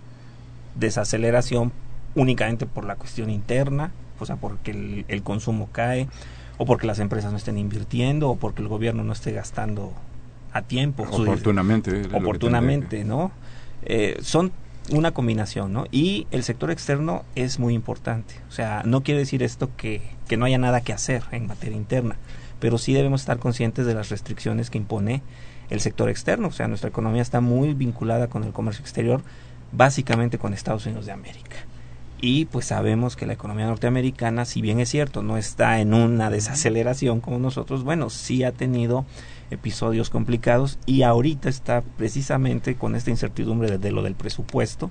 [0.76, 1.72] desaceleración
[2.14, 6.08] únicamente por la cuestión interna, o sea, porque el, el consumo cae,
[6.58, 9.92] o porque las empresas no estén invirtiendo, o porque el gobierno no esté gastando
[10.52, 11.02] a tiempo.
[11.02, 12.02] Oportunamente.
[12.12, 13.32] oportunamente, ¿no?
[13.82, 14.52] Eh, son
[14.90, 15.86] una combinación, ¿no?
[15.90, 18.34] Y el sector externo es muy importante.
[18.48, 21.76] O sea, no quiere decir esto que, que no haya nada que hacer en materia
[21.76, 22.16] interna,
[22.60, 25.22] pero sí debemos estar conscientes de las restricciones que impone
[25.70, 26.48] el sector externo.
[26.48, 29.22] O sea, nuestra economía está muy vinculada con el comercio exterior,
[29.72, 31.56] básicamente con Estados Unidos de América.
[32.20, 36.30] Y pues sabemos que la economía norteamericana, si bien es cierto, no está en una
[36.30, 39.04] desaceleración como nosotros, bueno, sí ha tenido
[39.50, 44.90] episodios complicados y ahorita está precisamente con esta incertidumbre de, lo del presupuesto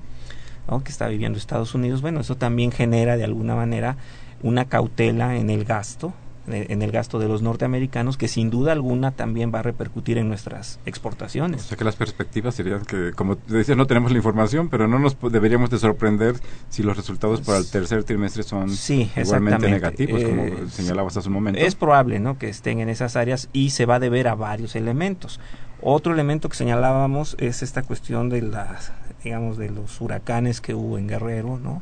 [0.84, 2.02] que está viviendo Estados Unidos.
[2.02, 3.98] Bueno, eso también genera de alguna manera
[4.42, 6.14] una cautela en el gasto,
[6.48, 10.28] en el gasto de los norteamericanos, que sin duda alguna también va a repercutir en
[10.28, 11.62] nuestras O exportaciones.
[11.62, 15.16] sea que las perspectivas serían que, como decía, no tenemos la información, pero no nos
[15.32, 16.36] deberíamos de sorprender
[16.70, 21.30] si los resultados para el tercer trimestre son Sí, igualmente negativos, como Eh, señalabas hace
[21.30, 21.60] un momento.
[21.62, 22.38] Es probable ¿no?
[22.38, 25.40] que estén en esas áreas y se va a deber a varios elementos.
[25.82, 28.92] Otro elemento que señalábamos es esta cuestión de las,
[29.24, 31.82] digamos, de los huracanes que hubo en Guerrero, ¿no?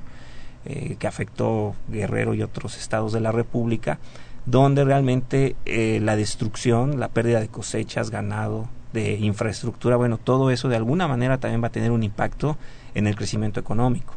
[0.65, 3.97] Eh, que afectó Guerrero y otros estados de la República,
[4.45, 10.67] donde realmente eh, la destrucción, la pérdida de cosechas, ganado, de infraestructura, bueno, todo eso
[10.67, 12.57] de alguna manera también va a tener un impacto
[12.93, 14.15] en el crecimiento económico.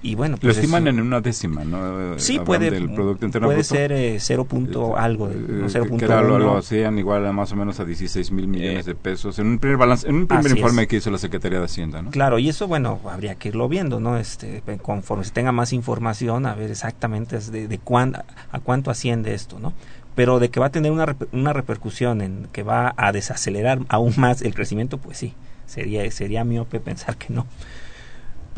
[0.00, 2.16] Y bueno, Lo pues estiman en una décima, ¿no?
[2.20, 3.74] Sí, Hablan puede, del Producto Interno puede Bruto.
[3.74, 5.66] ser eh, cero punto algo, Eh, ¿no?
[5.66, 5.98] que- 0.1.
[5.98, 8.90] que era lo, lo hacían igual a más o menos a 16 mil millones Eh,
[8.90, 10.88] de pesos en un primer balance, en un primer informe es.
[10.88, 12.10] que hizo la Secretaría de Hacienda, ¿no?
[12.12, 14.16] Claro, y eso, bueno, habría que irlo viendo, ¿no?
[14.18, 18.14] Este, conforme se tenga más información, a ver exactamente de, de cuán-
[18.52, 19.72] a cuánto asciende esto, ¿no?
[20.14, 24.14] Pero de que va a tener una, una repercusión en que va a desacelerar aún
[24.16, 25.34] más el crecimiento, pues sí,
[25.66, 27.46] sería, sería miope pensar que no.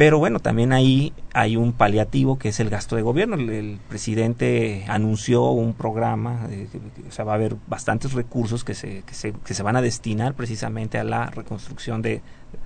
[0.00, 3.34] Pero bueno, también ahí hay un paliativo que es el gasto de gobierno.
[3.34, 6.68] El, presidente anunció un programa, eh,
[7.06, 9.82] o sea, va a haber bastantes recursos que se, que se, que se van a
[9.82, 12.22] destinar precisamente a la reconstrucción de,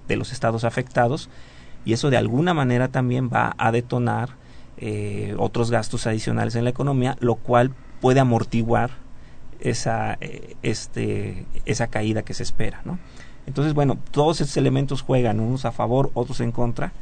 [0.07, 1.28] de los estados afectados
[1.85, 4.28] y eso de alguna manera también va a detonar
[4.76, 8.91] eh, otros gastos adicionales en la economía, lo cual puede amortiguar
[9.59, 12.80] esa, eh, este, esa caída que se espera.
[13.49, 16.93] Entonces, bueno, todos estos elementos juegan unos a favor, otros en contra.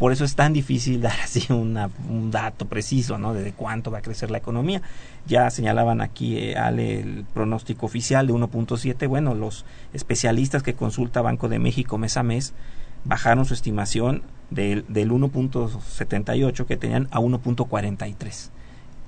[0.00, 3.34] Por eso es tan difícil dar así una, un dato preciso ¿no?
[3.34, 4.80] de, cuánto va a crecer la economía.
[5.26, 9.06] Ya señalaban aquí, eh, Ale, el pronóstico oficial de 1.7.
[9.06, 12.54] Bueno, los especialistas que consulta Banco de México mes a mes
[13.04, 18.50] bajaron su estimación del, del 1.78 que tenían a 1.43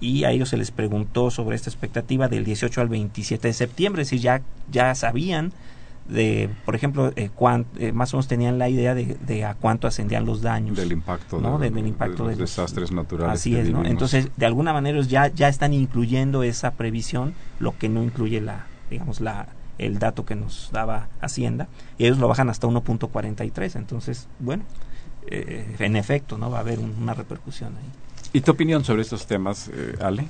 [0.01, 4.03] y a ellos se les preguntó sobre esta expectativa del 18 al 27 de septiembre,
[4.03, 5.53] es decir, ya, ya sabían
[6.09, 7.31] de, por ejemplo, eh,
[7.79, 10.77] eh, más o menos tenían la idea de, de a cuánto ascendían los daños.
[10.77, 11.59] Del impacto, ¿no?
[11.59, 13.35] de, De- del impacto de los los- desastres naturales.
[13.41, 13.85] Así es, ¿no?
[13.85, 18.67] Entonces, de alguna manera ya, ya están incluyendo esa previsión, lo que no incluye la,
[18.91, 19.47] digamos, la,
[19.79, 23.77] el dato que nos daba Hacienda, y ellos lo bajan hasta 1.43.
[23.77, 24.65] Entonces, bueno,
[25.29, 26.51] eh, en efecto, ¿no?
[26.51, 27.91] Va a haber un- una repercusión ahí.
[28.35, 30.27] ¿Y tu opinión sobre estos temas, eh, Ale?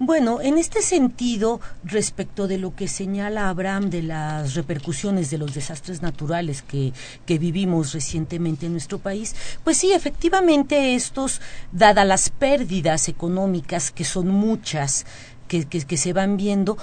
[0.00, 5.54] Bueno, en este sentido, respecto de lo que señala Abraham de las repercusiones de los
[5.54, 6.92] desastres naturales que,
[7.26, 9.34] que vivimos recientemente en nuestro país,
[9.64, 11.40] pues sí, efectivamente estos,
[11.72, 15.04] dadas las pérdidas económicas, que son muchas,
[15.48, 16.78] que, que, que se van viendo,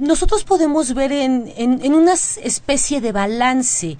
[0.00, 3.96] nosotros podemos ver en, en, en una especie de balance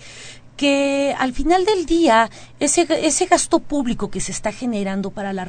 [0.56, 2.30] que al final del día
[2.60, 5.44] ese, ese gasto público que se está generando para la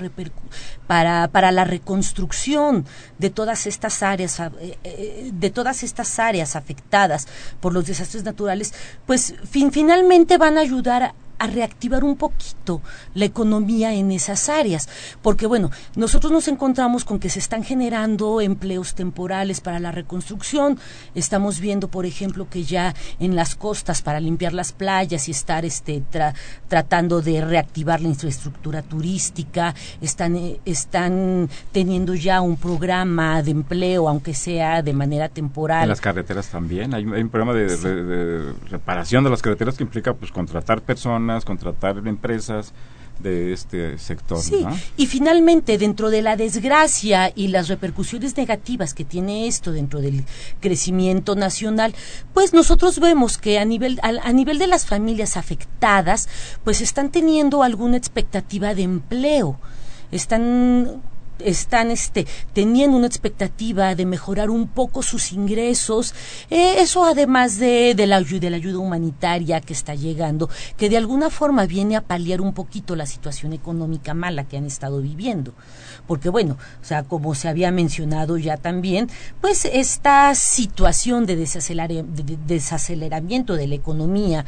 [0.88, 2.86] para, para la reconstrucción
[3.20, 7.28] de todas estas áreas eh, eh, de todas estas áreas afectadas
[7.60, 8.74] por los desastres naturales
[9.06, 12.82] pues fin- finalmente van a ayudar a, reactivar un poquito
[13.14, 14.90] la economía en esas áreas,
[15.22, 20.80] porque bueno, nosotros nos encontramos con que se están generando empleos temporales para la reconstrucción,
[21.14, 25.66] estamos viendo, por ejemplo, que ya en las costas para limpiar las playas y estar
[25.66, 26.34] este tra-
[26.68, 34.08] tratando de reactivar la infraestructura turística, están eh, están teniendo ya un programa de empleo,
[34.10, 35.84] aunque sea de manera temporal.
[35.84, 36.94] En las carreteras también.
[36.94, 37.84] Hay, hay un programa de, Sí.
[37.88, 42.74] de- de reparación de las carreteras que implica pues contratar personas, contratar empresas
[43.20, 44.42] de este sector.
[44.42, 44.78] Sí, ¿no?
[44.98, 50.26] y finalmente dentro de la desgracia y las repercusiones negativas que tiene esto dentro del
[50.60, 51.96] crecimiento nacional,
[52.34, 56.28] pues nosotros vemos que a nivel a, a nivel de las familias afectadas,
[56.64, 59.60] pues están teniendo alguna expectativa de empleo.
[60.12, 61.02] Están
[61.40, 66.14] están este, teniendo una expectativa de mejorar un poco sus ingresos.
[66.50, 71.66] Eh, eso además de, la, la ayuda humanitaria que está llegando, que de alguna forma
[71.66, 75.54] viene a paliar un poquito la situación económica mala que han estado viviendo.
[76.08, 79.10] Porque bueno, o sea, como se había mencionado ya también,
[79.42, 84.46] pues esta situación de, de desaceleramiento de la economía,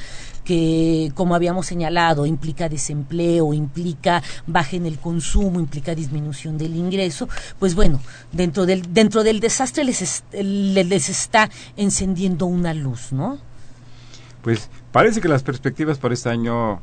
[0.47, 7.27] que, como habíamos señalado, implica desempleo, implica baja en el consumo, implica disminución del ingreso,
[7.59, 7.99] pues bueno,
[8.31, 13.37] dentro del, dentro del desastre les, les está encendiendo una luz, ¿no?
[14.41, 16.79] Pues parece que las perspectivas para este año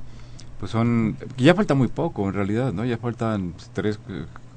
[0.60, 3.98] pues son ya falta muy poco en realidad no ya faltan tres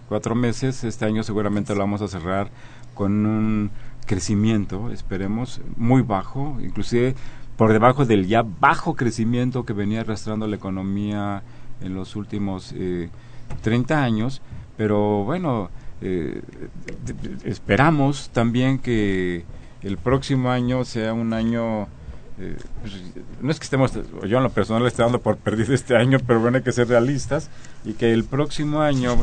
[0.09, 0.83] cuatro meses.
[0.83, 2.49] Este año seguramente lo vamos a cerrar
[2.93, 3.71] con un
[4.05, 7.15] crecimiento esperemos muy bajo inclusive
[7.57, 11.43] por debajo del ya bajo crecimiento que venía arrastrando la economía
[11.81, 13.09] en los últimos eh,
[13.61, 14.41] 30 años,
[14.77, 15.69] pero bueno,
[16.01, 16.41] eh,
[17.43, 19.43] esperamos también que
[19.81, 21.87] el próximo año sea un año,
[22.39, 22.93] eh, pues,
[23.41, 23.93] no es que estemos,
[24.27, 26.71] yo en lo personal le estoy dando por perdido este año, pero bueno, hay que
[26.71, 27.49] ser realistas
[27.83, 29.17] y que el próximo año,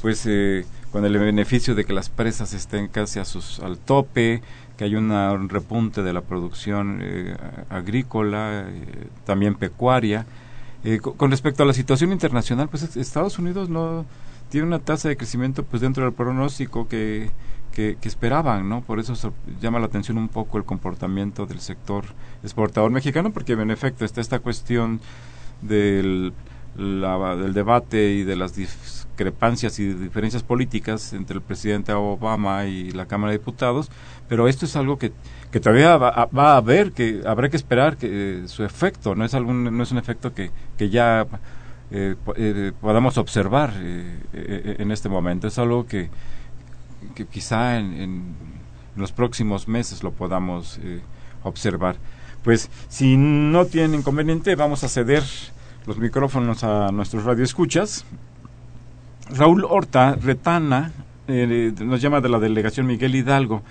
[0.00, 4.42] pues eh, con el beneficio de que las presas estén casi a sus, al tope,
[4.78, 7.00] que hay un repunte de la producción
[7.68, 8.66] agrícola,
[9.24, 10.26] también pecuaria.
[11.00, 14.04] Con, respecto a la situación internacional, pues Estados Unidos no
[14.54, 17.28] tiene una tasa de crecimiento pues dentro del pronóstico que,
[17.72, 18.82] que, esperaban, ¿no?
[18.82, 19.14] Por eso
[19.60, 22.04] llama la atención un poco el comportamiento del sector
[22.44, 25.00] exportador mexicano, porque en efecto está esta cuestión
[25.60, 26.32] del,
[26.76, 33.06] del debate y de las discrepancias y diferencias políticas entre el presidente Obama y la
[33.06, 33.90] Cámara de Diputados,
[34.28, 35.10] pero esto es algo que,
[35.50, 39.24] que todavía va, va, a haber, que habrá que esperar que eh, su efecto, no
[39.24, 41.26] es algún, no es un efecto que, que ya
[41.94, 46.10] eh, eh, podamos observar eh, en este momento, es algo que,
[47.14, 48.34] que quizá en, en,
[48.96, 50.78] los próximos meses lo podamos
[51.42, 51.96] observar.
[52.44, 55.24] Pues si no tienen inconveniente, vamos a ceder
[55.84, 58.04] los micrófonos a nuestros radioescuchas
[59.30, 60.92] Raúl Horta Retana
[61.26, 63.62] eh, nos llama de la delegación Miguel Hidalgo.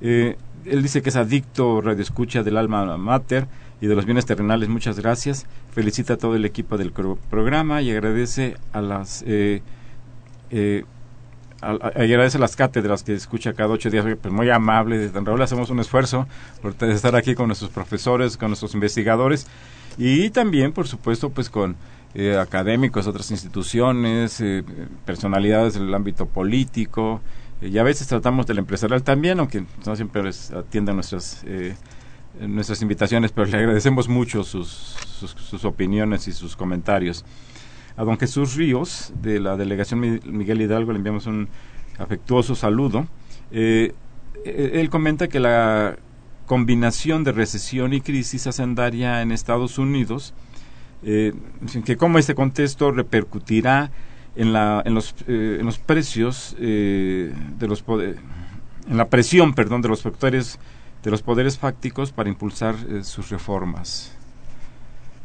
[0.00, 0.36] Eh,
[0.66, 3.46] él dice que es adicto radioescucha del alma mater
[3.80, 4.68] y de los bienes terrenales.
[4.68, 5.46] Muchas gracias.
[5.72, 9.62] Felicita a todo el equipo del programa y agradece a las eh,
[10.50, 10.84] eh,
[11.60, 14.04] a, a, agradece las cátedras que escucha cada ocho días.
[14.20, 15.08] Pues muy amable.
[15.08, 16.26] Don Raúl, hacemos un esfuerzo
[16.62, 19.46] por estar aquí con nuestros profesores, con nuestros investigadores
[19.98, 21.76] y también, por supuesto, pues con
[22.14, 24.62] eh, académicos, otras instituciones, eh,
[25.04, 27.20] personalidades del ámbito político,
[27.60, 30.22] eh, y a veces tratamos del empresarial también, aunque no siempre
[30.54, 31.44] atienden nuestras,
[32.40, 37.24] nuestras invitaciones, pero le agradecemos mucho sus, sus, sus, opiniones y sus comentarios.
[37.96, 41.48] A don Jesús Ríos, de la delegación Miguel Hidalgo, le enviamos un
[41.98, 43.06] afectuoso saludo.
[43.50, 45.96] él comenta que la
[46.46, 50.34] combinación de recesión y crisis hacendaria en Estados Unidos
[51.02, 51.34] eh,
[51.84, 53.90] que cómo este contexto repercutirá
[54.34, 57.84] en, la, en, los, eh, en los precios eh, de los
[58.88, 60.58] en la presión, perdón, de los factores
[61.06, 64.12] de los poderes fácticos para impulsar eh, sus reformas.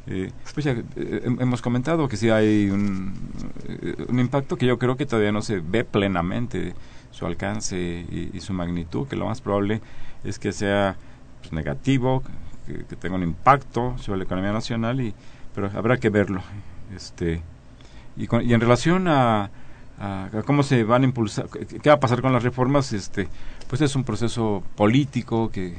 [0.06, 3.16] pues ya hemos comentado que sí hay un,
[4.08, 6.76] un, impacto que yo creo que todavía no se ve plenamente
[7.10, 9.82] su alcance y, su magnitud, que lo más probable
[10.24, 10.98] es que sea
[11.40, 12.22] pues, negativo,
[12.68, 15.16] que, tenga un impacto sobre la economía nacional y,
[15.56, 16.44] pero habrá que verlo.
[16.96, 17.42] Este,
[18.18, 19.50] y, con, y en relación a,
[20.46, 23.30] cómo se van a impulsar, qué va a pasar con las reformas, este,
[23.72, 25.76] pues es un proceso político que,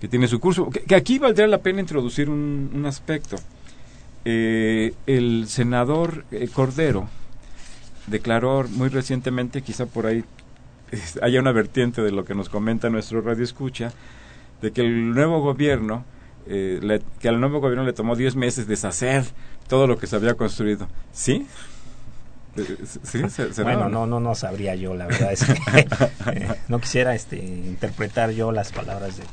[0.00, 0.68] que tiene su curso.
[0.70, 3.36] Que, aquí valdría la pena introducir un, un aspecto.
[4.24, 7.08] Eh, el senador eh, Cordero
[8.08, 10.24] declaró muy recientemente, quizá por ahí
[11.22, 13.92] haya una vertiente de lo que nos comenta nuestro radio escucha,
[14.60, 16.04] de que el nuevo gobierno
[16.48, 19.22] eh, le, que al nuevo gobierno le tomó 10 meses deshacer
[19.68, 20.88] todo lo que se había construido.
[21.12, 21.46] ¿Sí?
[23.62, 25.52] Bueno, no, no, no sabría yo, la verdad es que
[26.32, 29.24] eh, no quisiera este, interpretar yo las palabras de,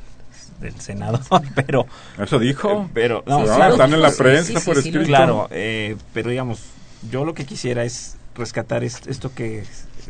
[0.59, 1.21] del senador,
[1.55, 1.85] pero...
[2.17, 2.89] Eso dijo.
[2.93, 5.07] Pero, no, claro, están en la prensa sí, por sí, escrito.
[5.07, 6.61] Claro, eh, pero digamos,
[7.11, 9.63] yo lo que quisiera es rescatar esto, esto que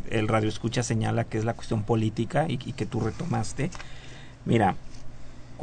[0.10, 3.70] el radio escucha señala que es la cuestión política y, y que tú retomaste.
[4.46, 4.76] Mira,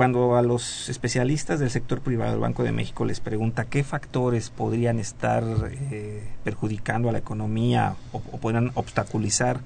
[0.00, 4.48] cuando a los especialistas del sector privado del Banco de México les pregunta qué factores
[4.48, 5.44] podrían estar
[5.90, 9.60] eh, perjudicando a la economía o, o, podrían obstaculizar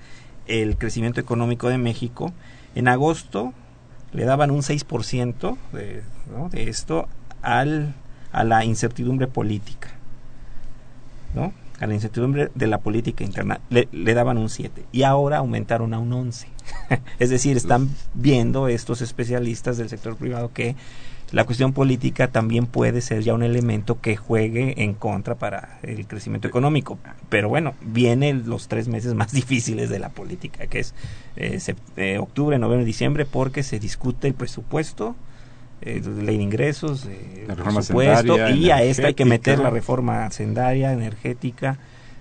[0.49, 2.33] el crecimiento económico de México,
[2.75, 3.55] en agosto
[4.13, 6.03] le daban un 6% de,
[6.51, 7.07] de esto
[7.41, 7.95] al,
[8.33, 9.91] a la incertidumbre política.
[11.33, 11.53] ¿no?
[11.81, 15.95] A la incertidumbre de la política interna, le, le daban un 7 y ahora aumentaron
[15.95, 16.49] a un 11.
[17.19, 20.77] es decir, están viendo estos especialistas del sector privado que
[21.35, 26.07] la cuestión política también puede ser ya un elemento que juegue en contra para el
[26.07, 26.97] crecimiento económico.
[27.29, 30.95] Pero bueno, vienen los tres meses más difíciles de la política, que es
[31.37, 31.59] eh,
[31.97, 35.17] eh, octubre, noviembre diciembre, porque se discute el presupuesto,
[35.81, 39.71] eh, ley de ingresos, eh, La reforma presupuesto, y a esta hay que meter la
[39.71, 41.79] reforma sendaria, energética.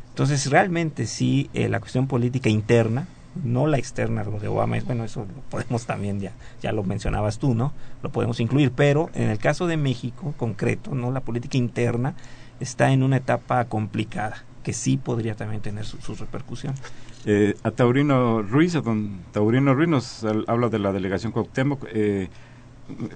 [0.10, 3.08] Entonces, realmente sí, eh, la cuestión política interna,
[3.43, 7.39] no la externa, de Obama, es bueno, eso lo podemos también, ya, ya lo mencionabas
[7.39, 7.74] tú, ¿no?
[8.04, 11.12] Lo podemos incluir, pero en el caso de México, concreto, ¿no?
[11.12, 12.14] La política interna
[12.60, 16.76] está en una etapa complicada, que sí podría también tener su, su repercusión.
[17.26, 22.28] Eh, a Taurino Ruiz, a don Taurino Ruiz nos habla de la delegación Cuauhtémoc, eh,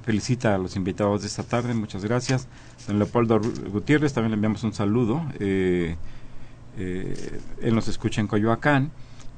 [0.03, 2.47] felicita a los invitados de esta tarde, muchas gracias.
[2.87, 3.39] Don Leopoldo
[3.71, 5.21] Gutiérrez, también le enviamos un saludo.
[5.39, 5.95] eh,
[6.79, 8.91] eh, él nos escucha en Coyoacán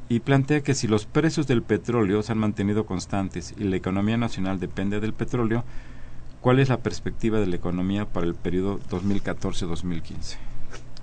[0.10, 4.18] y plantea que si los precios del petróleo se han mantenido constantes y la economía
[4.18, 5.64] nacional depende del petróleo,
[6.42, 10.36] ¿cuál es la perspectiva de la economía para el periodo 2014-2015?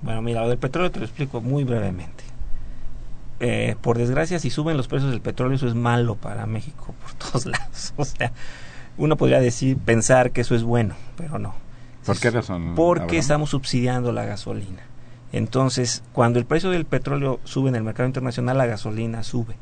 [0.02, 2.24] Bueno, mira, lo del petróleo te lo explico muy brevemente.
[3.38, 7.12] Eh, por desgracia, si suben los precios del petróleo, eso es malo para México por
[7.30, 7.94] todos lados.
[7.96, 8.32] O sea,
[8.98, 11.54] uno podría decir, pensar que eso es bueno, pero no.
[12.04, 12.74] ¿Por qué razón?
[12.74, 13.20] Porque Abraham?
[13.20, 14.82] estamos subsidiando la gasolina.
[15.32, 19.56] Entonces, cuando el precio del petróleo sube en el mercado internacional, la gasolina sube.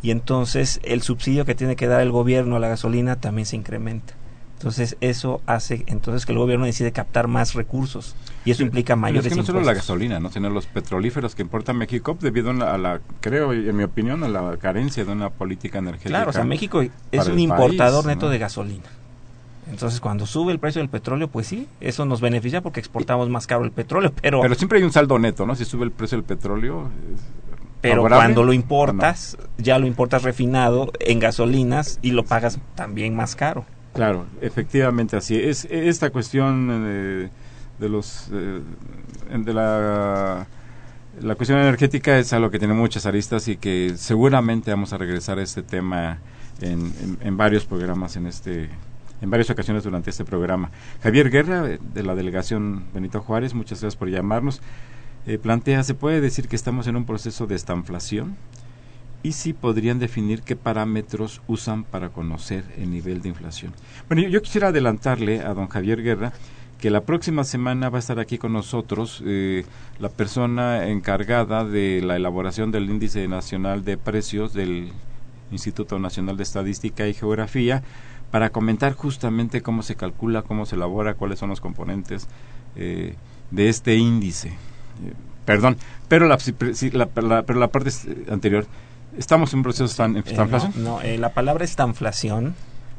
[0.00, 3.56] Y entonces el subsidio que tiene que dar el gobierno a la gasolina también se
[3.56, 4.14] incrementa.
[4.62, 8.14] Entonces, eso hace entonces que el gobierno decide captar más recursos.
[8.44, 10.30] Y eso implica Pero mayores es que no solo la gasolina, ¿no?
[10.30, 14.22] sino los petrolíferos que importa México debido a la, a la- creo, en mi opinión,
[14.22, 16.10] a la carencia de una política energética.
[16.10, 18.30] Claro, o sea, México es un importador país, neto ¿no?
[18.32, 18.84] de gasolina.
[19.68, 23.48] Entonces, cuando sube el precio del petróleo, pues sí, eso nos beneficia porque exportamos más
[23.48, 25.56] caro el petróleo, pero, Pero siempre hay un saldo neto, ¿no?
[25.56, 26.88] Si sube el precio del petróleo.
[27.80, 33.34] pero cuando lo importas, ya lo importas refinado en gasolinas y lo pagas también más
[33.34, 33.64] caro.
[33.94, 35.36] Claro, efectivamente así.
[35.38, 37.28] Es esta cuestión eh,
[37.78, 38.60] de los eh,
[39.36, 40.46] de la
[41.20, 45.38] la cuestión energética es algo que tiene muchas aristas y que seguramente vamos a regresar
[45.38, 46.18] a este tema
[46.62, 46.90] en,
[47.20, 48.70] en- varios programas en este
[49.20, 50.70] en varias ocasiones durante este programa.
[51.02, 54.62] Javier Guerra de la delegación Benito Juárez, muchas gracias por llamarnos.
[55.26, 58.36] Eh, plantea, ¿se puede decir que estamos en un proceso de estanflación?
[59.22, 63.72] Y si podrían definir qué parámetros usan para conocer el nivel de inflación.
[64.08, 66.32] Bueno, yo, quisiera adelantarle a don Javier Guerra
[66.78, 69.64] que la próxima semana va a estar aquí con nosotros eh,
[70.00, 74.90] la persona encargada de la elaboración del índice nacional de precios del
[75.52, 77.82] Instituto Nacional de Estadística y Geografía
[78.32, 82.26] para comentar justamente cómo se calcula, cómo se elabora, cuáles son los componentes
[82.74, 83.14] eh,
[83.52, 84.48] de este índice.
[84.48, 85.12] Eh,
[85.44, 85.76] perdón,
[86.08, 86.38] pero la-
[87.06, 88.66] pero la parte eh, anterior,
[89.16, 90.72] ¿estamos en un proceso de estan- Eh, estanflación?
[90.76, 92.54] no, no, eh, la palabra estanflación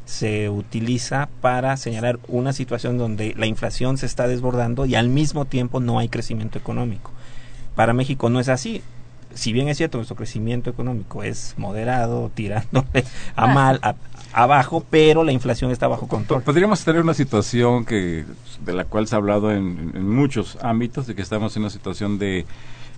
[0.05, 5.45] se utiliza para señalar una situación donde la inflación se está desbordando y al mismo
[5.45, 7.11] tiempo no hay crecimiento económico.
[7.76, 8.82] Para México no es así.
[9.34, 13.03] Si bien es cierto, nuestro crecimiento económico es moderado, tirándole
[13.36, 13.95] a mal, a-
[14.34, 16.43] abajo, pero la inflación está bajo control.
[16.43, 18.26] Podríamos tener una situación que
[18.64, 21.70] de la cual se ha hablado en, en muchos ámbitos, de que estamos en una
[21.72, 22.45] situación de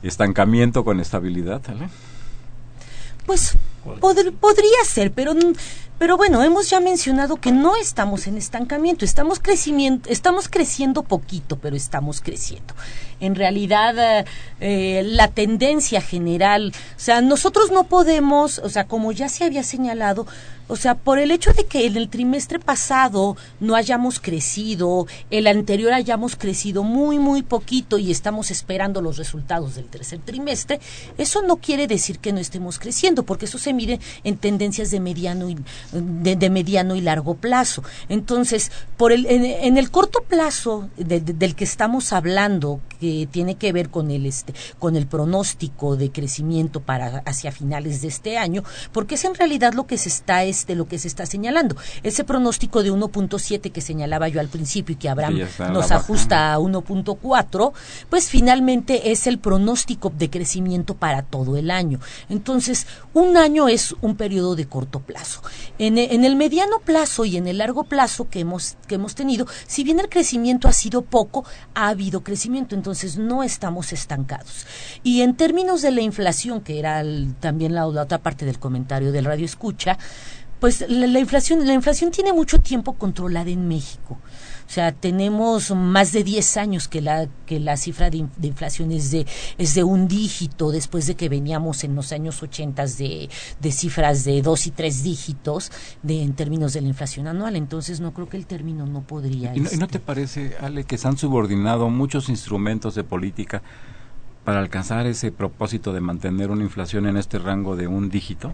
[0.03, 1.88] estancamiento con estabilidad, ¿vale?
[3.26, 3.53] Pues
[4.01, 5.34] pod- podría ser, pero,
[5.97, 11.57] pero bueno, hemos ya mencionado que no estamos en estancamiento, estamos, crecimiento, estamos creciendo poquito,
[11.57, 12.73] pero estamos creciendo.
[13.19, 14.25] En realidad, eh,
[14.59, 19.63] eh, la tendencia general, o sea, nosotros no podemos, o sea, como ya se había
[19.63, 20.27] señalado,
[20.67, 25.45] o sea, por el hecho de que en el trimestre pasado no hayamos crecido, el
[25.45, 30.79] anterior hayamos crecido muy, muy poquito y estamos esperando los resultados del tercer trimestre,
[31.19, 34.99] eso no quiere decir que no estemos creciendo, porque eso se mide en tendencias de
[34.99, 35.57] mediano y,
[36.01, 37.83] de, de mediano y largo plazo.
[38.09, 43.72] Entonces, por el, en, el corto plazo de- del que estamos hablando, que tiene que
[43.72, 48.64] ver con el, este, con el pronóstico de crecimiento para hacia finales de este año,
[48.91, 51.76] porque es en realidad lo que se está este, lo que se está señalando.
[52.01, 55.36] Ese pronóstico de 1.7 que señalaba yo al principio y que Abraham
[55.74, 57.74] nos ajusta a 1.4,
[58.10, 61.99] pues finalmente es el pronóstico de crecimiento para todo el año.
[62.30, 65.41] Entonces, un año es un periodo de corto plazo.
[65.78, 69.14] En, e- en el mediano plazo y en el largo plazo que hemos, que hemos
[69.14, 71.45] tenido, si bien el crecimiento ha sido poco,
[71.76, 74.65] ha habido crecimiento, entonces no estamos estancados.
[75.03, 78.59] Y en términos de la inflación, que era el- también la, la otra parte del
[78.59, 79.97] comentario del radio escucha,
[80.66, 84.18] pues la, la inflación, la inflación tiene mucho tiempo controlada en México.
[84.68, 88.47] O sea, tenemos más de 10 años que la, que la cifra de, in- de
[88.47, 89.28] inflación es de,
[89.59, 93.30] es de un dígito, después de que veníamos en los años 80 de,
[93.61, 97.55] de cifras de dos y tres dígitos de, en términos de la inflación anual.
[97.55, 99.55] Entonces, no creo que el término no podría.
[99.55, 103.61] ¿Y no, no este, te parece, Ale, que se han subordinado muchos instrumentos de política
[104.45, 108.51] para alcanzar ese propósito de mantener una inflación en este rango de un dígito?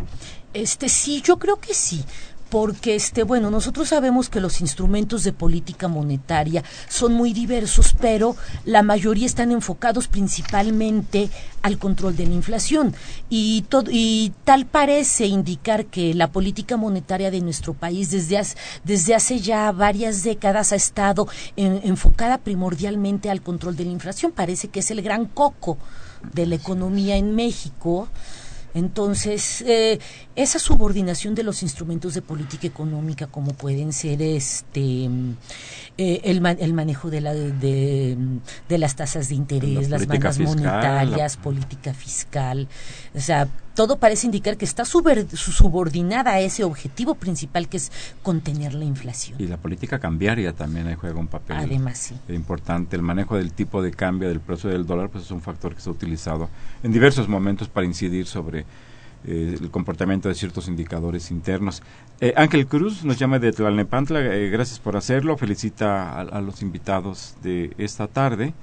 [0.54, 2.04] Este sí, yo creo que sí.
[2.52, 8.36] Porque este, bueno, nosotros sabemos que los instrumentos de política monetaria son muy diversos, pero
[8.66, 11.30] la mayoría están enfocados principalmente
[11.62, 12.94] al control de la inflación.
[13.30, 18.58] Y, todo, y tal parece indicar que la política monetaria de nuestro país desde hace,
[18.84, 24.34] desde hace ya varias décadas ha estado en- enfocada primordialmente al control de la inflación.
[24.34, 25.78] Parece que es el gran coco
[26.34, 28.10] de la economía en México.
[28.74, 30.00] Entonces, eh,
[30.36, 35.10] esa subordinación de los instrumentos de política económica, como pueden ser este
[35.98, 38.18] eh, el, el manejo de, la, de,
[38.70, 42.68] de las tasas de interés, La las bandas fiscal, monetarias, política fiscal,
[43.14, 47.92] o sea, todo parece indicar que está subordinada a ese objetivo principal que es
[48.22, 49.42] contener la inflación.
[49.42, 52.16] Y la política cambiaria también ahí juega un papel Además, sí.
[52.34, 52.96] importante.
[52.96, 55.82] El manejo del tipo de cambio del precio del dólar pues es un factor que
[55.82, 56.50] se ha utilizado
[56.84, 58.66] en diversos momentos para incidir sobre
[59.24, 61.84] eh, el comportamiento de ciertos indicadores internos.
[62.20, 66.62] Eh, Ángel Cruz nos llama de Tlalnepantla, eh, gracias por hacerlo, felicita a, a los
[66.62, 68.54] invitados de esta tarde.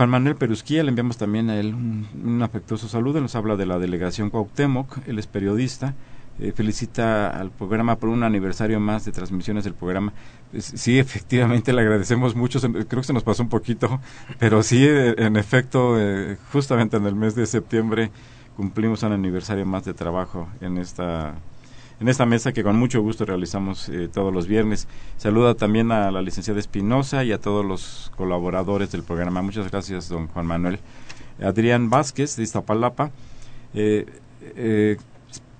[0.00, 3.78] Juan Manuel Perusquía, le enviamos también a él un, afectuoso saludo, nos habla de la
[3.78, 5.94] delegación Cuauhtémoc, él es periodista,
[6.38, 10.14] eh, felicita al programa por un aniversario más de transmisiones del programa.
[10.58, 14.00] Sí, efectivamente, le agradecemos mucho, creo que se nos pasó un poquito,
[14.38, 18.10] pero sí, en efecto, eh, justamente en el mes de septiembre
[18.56, 21.34] cumplimos un aniversario más de trabajo en esta
[22.00, 24.88] en esta mesa que con mucho gusto realizamos eh, todos los viernes.
[25.18, 29.42] Saluda también a la licenciada Espinosa y a todos los colaboradores del programa.
[29.42, 30.78] Muchas gracias, don Juan Manuel.
[31.42, 33.10] Adrián Vázquez, de Iztapalapa,
[33.74, 34.06] eh,
[34.56, 34.96] eh,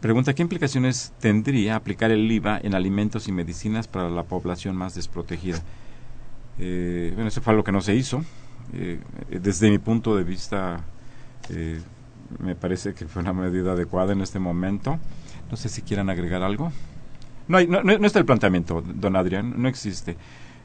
[0.00, 4.94] pregunta qué implicaciones tendría aplicar el IVA en alimentos y medicinas para la población más
[4.94, 5.62] desprotegida.
[6.56, 8.22] Bueno, eso fue algo que no se hizo.
[9.30, 10.84] Desde mi punto de vista,
[12.38, 14.98] me parece que fue una medida adecuada en este momento.
[15.50, 16.72] No sé si quieran agregar algo.
[17.48, 20.16] No, hay, no, no- está el planteamiento, don Adrián, no existe.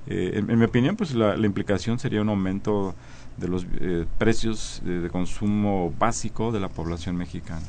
[0.07, 2.93] Eh, en, mi opinión, pues la, implicación sería un aumento
[3.37, 7.65] de los eh, precios de, consumo básico de la población mexicana.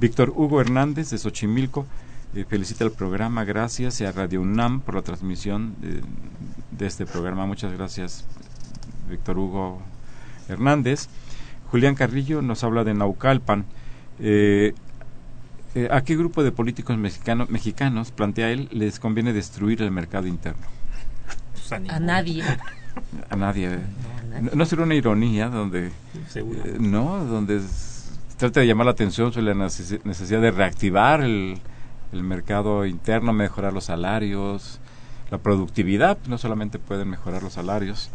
[0.00, 1.86] Víctor Hugo Hernández de Xochimilco
[2.34, 7.44] eh, felicita el programa, gracias a Radio UNAM por la transmisión de, este programa.
[7.44, 8.24] Muchas gracias,
[9.10, 9.82] Víctor Hugo
[10.48, 11.08] Hernández.
[11.70, 13.66] Julián Carrillo nos habla de Naucalpan.
[15.76, 20.26] Eh, ¿A qué grupo de políticos mexicano- mexicanos, plantea él, les conviene destruir el mercado
[20.26, 20.66] interno?
[21.52, 22.42] Pues, A nadie.
[23.30, 23.66] A nadie.
[23.68, 23.78] eh.
[23.78, 24.42] a nadie.
[24.42, 25.92] ¿No, no será una ironía donde,
[26.28, 26.60] seguro.
[26.64, 27.60] eh, no, donde
[28.38, 31.58] trata de llamar la atención sobre la necesi- necesidad de reactivar el,
[32.12, 34.80] el mercado interno, mejorar los salarios,
[35.30, 38.08] la productividad, no solamente pueden mejorar los salarios.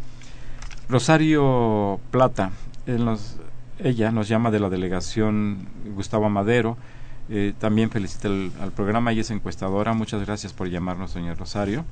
[0.88, 2.50] Rosario Plata,
[2.86, 3.36] él nos-
[3.78, 6.76] ella nos llama de la delegación Gustavo Madero,
[7.30, 11.84] eh, también felicita el- al programa y es encuestadora, muchas gracias por llamarnos, doña Rosario.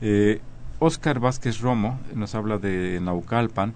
[0.00, 0.40] Eh,
[0.78, 3.74] Oscar Vázquez Romo nos habla de Naucalpan,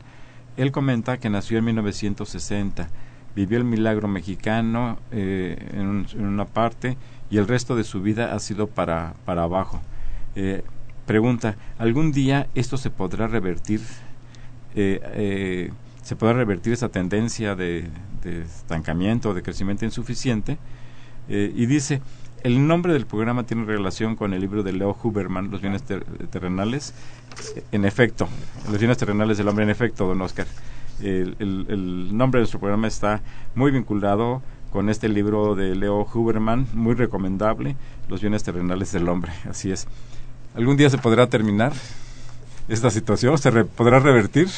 [0.57, 2.89] él comenta que nació en 1960,
[3.37, 6.97] vivió el milagro mexicano eh, en, un- en una parte
[7.31, 9.81] y el resto de su vida ha sido para, para abajo.
[10.35, 10.65] Eh,
[11.07, 13.81] pregunta, ¿algún día esto se podrá revertir?
[16.09, 17.87] ¿Se podrá revertir esa tendencia de,
[18.25, 20.57] de estancamiento, de crecimiento insuficiente?
[21.29, 22.01] Eh, y dice,
[22.45, 26.07] el nombre del programa tiene relación con el libro de Leo Huberman, Los bienes ter-
[26.31, 26.95] terrenales.
[27.73, 28.27] En efecto,
[28.71, 30.47] Los bienes terrenales del hombre, en efecto, don Oscar.
[31.03, 33.21] El, el- nombre de nuestro programa está
[33.55, 34.41] muy vinculado
[34.73, 37.77] con este libro de Leo Huberman, muy recomendable,
[38.09, 39.33] Los bienes terrenales del hombre.
[39.47, 39.87] Así es.
[40.55, 41.75] ¿Algún día se podrá terminar
[42.67, 43.37] esta situación?
[43.37, 44.49] ¿Se podrá revertir?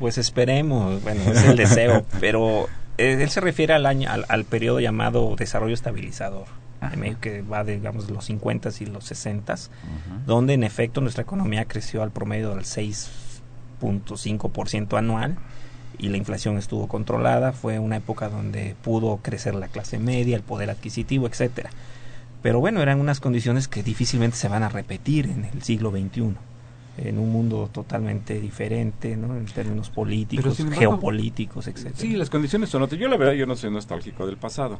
[0.00, 2.66] Pues esperemos, bueno, es el deseo, pero
[2.98, 6.46] eh, él se refiere al año, al, al periodo llamado desarrollo estabilizador,
[6.80, 9.54] en México, que va de, digamos, los 50 y los 60
[10.26, 15.36] donde en efecto nuestra economía creció al promedio del 6.5% anual
[15.98, 20.42] y la inflación estuvo controlada, fue una época donde pudo crecer la clase media, el
[20.42, 21.68] poder adquisitivo, etcétera.
[22.42, 26.36] Pero bueno, eran unas condiciones que difícilmente se van a repetir en el siglo XXI,
[26.98, 29.36] en un mundo totalmente diferente, ¿no?
[29.36, 31.96] En términos políticos, embargo, geopolíticos, etcétera.
[31.96, 33.00] Sí, las condiciones son otras.
[33.00, 34.78] Yo la verdad, yo no soy nostálgico del pasado.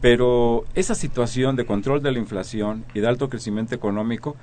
[0.00, 4.36] Pero esa situación de control de la inflación y de alto crecimiento económico,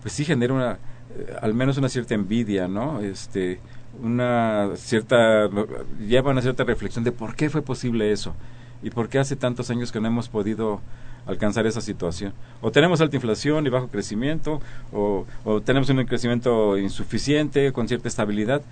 [0.00, 3.00] pues sí genera una, eh, al menos una cierta envidia, ¿no?
[3.00, 3.58] Este,
[4.00, 5.50] una cierta,
[5.98, 8.34] lleva una cierta reflexión de por qué fue posible eso
[8.82, 10.80] y por qué hace tantos años que no hemos podido
[11.28, 12.32] alcanzar esa situación.
[12.60, 14.60] O tenemos alta inflación y bajo crecimiento,
[14.92, 18.62] o, o tenemos un crecimiento insuficiente con cierta estabilidad.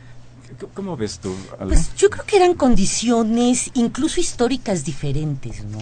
[0.75, 1.35] ¿Cómo ves tú?
[1.59, 5.79] Pues yo creo que eran condiciones incluso históricas diferentes, ¿no?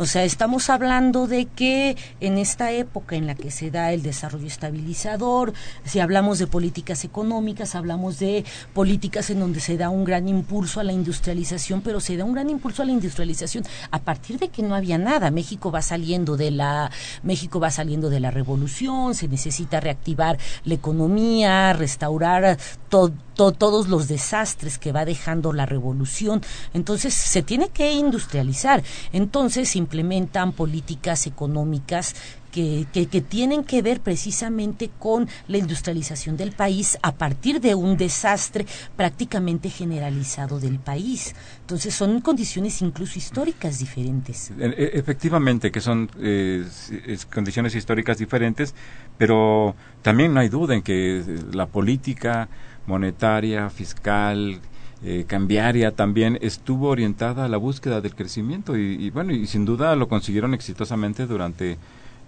[0.00, 4.02] O sea, estamos hablando de que en esta época en la que se da el
[4.02, 5.52] desarrollo estabilizador,
[5.84, 10.80] si hablamos de políticas económicas, hablamos de políticas en donde se da un gran impulso
[10.80, 14.48] a la industrialización, pero se da un gran impulso a la industrialización a partir de
[14.48, 15.30] que no había nada.
[15.30, 16.90] México va saliendo de la
[17.22, 22.56] México va saliendo de la revolución, se necesita reactivar la economía, restaurar
[22.88, 26.40] to- to- todos los desastres que va dejando la revolución.
[26.72, 28.82] Entonces se tiene que industrializar.
[29.12, 32.14] Entonces implementan políticas económicas
[32.52, 37.96] que, que, tienen que ver precisamente con la industrialización del país a partir de un
[37.96, 38.66] desastre
[38.96, 41.34] prácticamente generalizado del país.
[41.60, 44.50] Entonces son condiciones incluso históricas diferentes.
[44.58, 46.64] E- Efectivamente, que son eh,
[47.06, 48.74] es- condiciones históricas diferentes,
[49.18, 52.48] pero también no hay duda en que eh, la política
[52.86, 54.60] monetaria, fiscal,
[55.02, 59.64] eh, cambiaria también estuvo orientada a la búsqueda del crecimiento y, y bueno, y sin
[59.64, 61.78] duda lo consiguieron exitosamente durante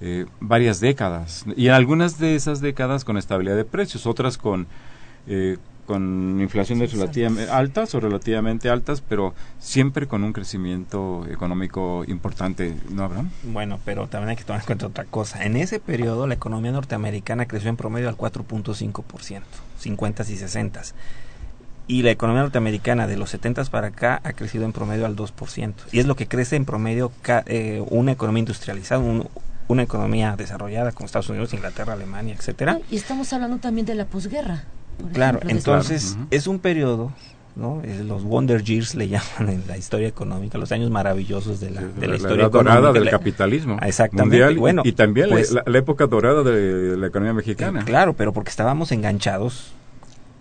[0.01, 4.67] eh, varias décadas y en algunas de esas décadas con estabilidad de precios, otras con
[5.27, 12.75] eh, con inflaciones relativamente altas o relativamente altas, pero siempre con un crecimiento económico importante,
[12.91, 13.31] ¿no, Abraham?
[13.43, 15.45] Bueno, pero también hay que tomar en cuenta otra cosa.
[15.45, 19.43] En ese periodo la economía norteamericana creció en promedio al 4.5%,
[19.79, 20.83] 50 y 60.
[21.93, 25.75] Y la economía norteamericana de los 70 para acá ha crecido en promedio al 2%.
[25.93, 29.29] Y es lo que crece en promedio ca- eh, una economía industrializada, un-
[29.69, 32.79] una economía desarrollada como Estados Unidos, Inglaterra, Alemania, etcétera.
[32.91, 34.65] Y estamos hablando también de la posguerra.
[35.13, 37.13] Claro, ejemplo, entonces es un periodo,
[37.57, 37.83] ¿no?
[37.85, 41.83] Eh, los Wonder Years le llaman en la historia económica, los años maravillosos de la,
[41.83, 42.93] de la historia edad dorada económica.
[43.01, 44.39] del La- capitalismo exactamente.
[44.39, 47.85] mundial Bueno, y, también la- pues- la, la época dorada de la economía mexicana.
[47.85, 49.73] Claro, pero porque estábamos enganchados,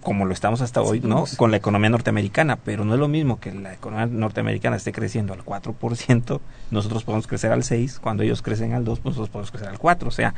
[0.01, 1.25] como lo estamos hasta hoy, ¿no?
[1.37, 5.33] Con la economía norteamericana, pero no es lo mismo que la economía norteamericana esté creciendo
[5.33, 6.39] al 4%,
[6.71, 9.79] nosotros podemos crecer al 6%, cuando ellos crecen al 2%, pues nosotros podemos crecer al
[9.79, 10.33] 4%, o sea,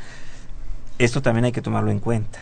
[0.98, 2.38] esto también hay que tomarlo en cuenta.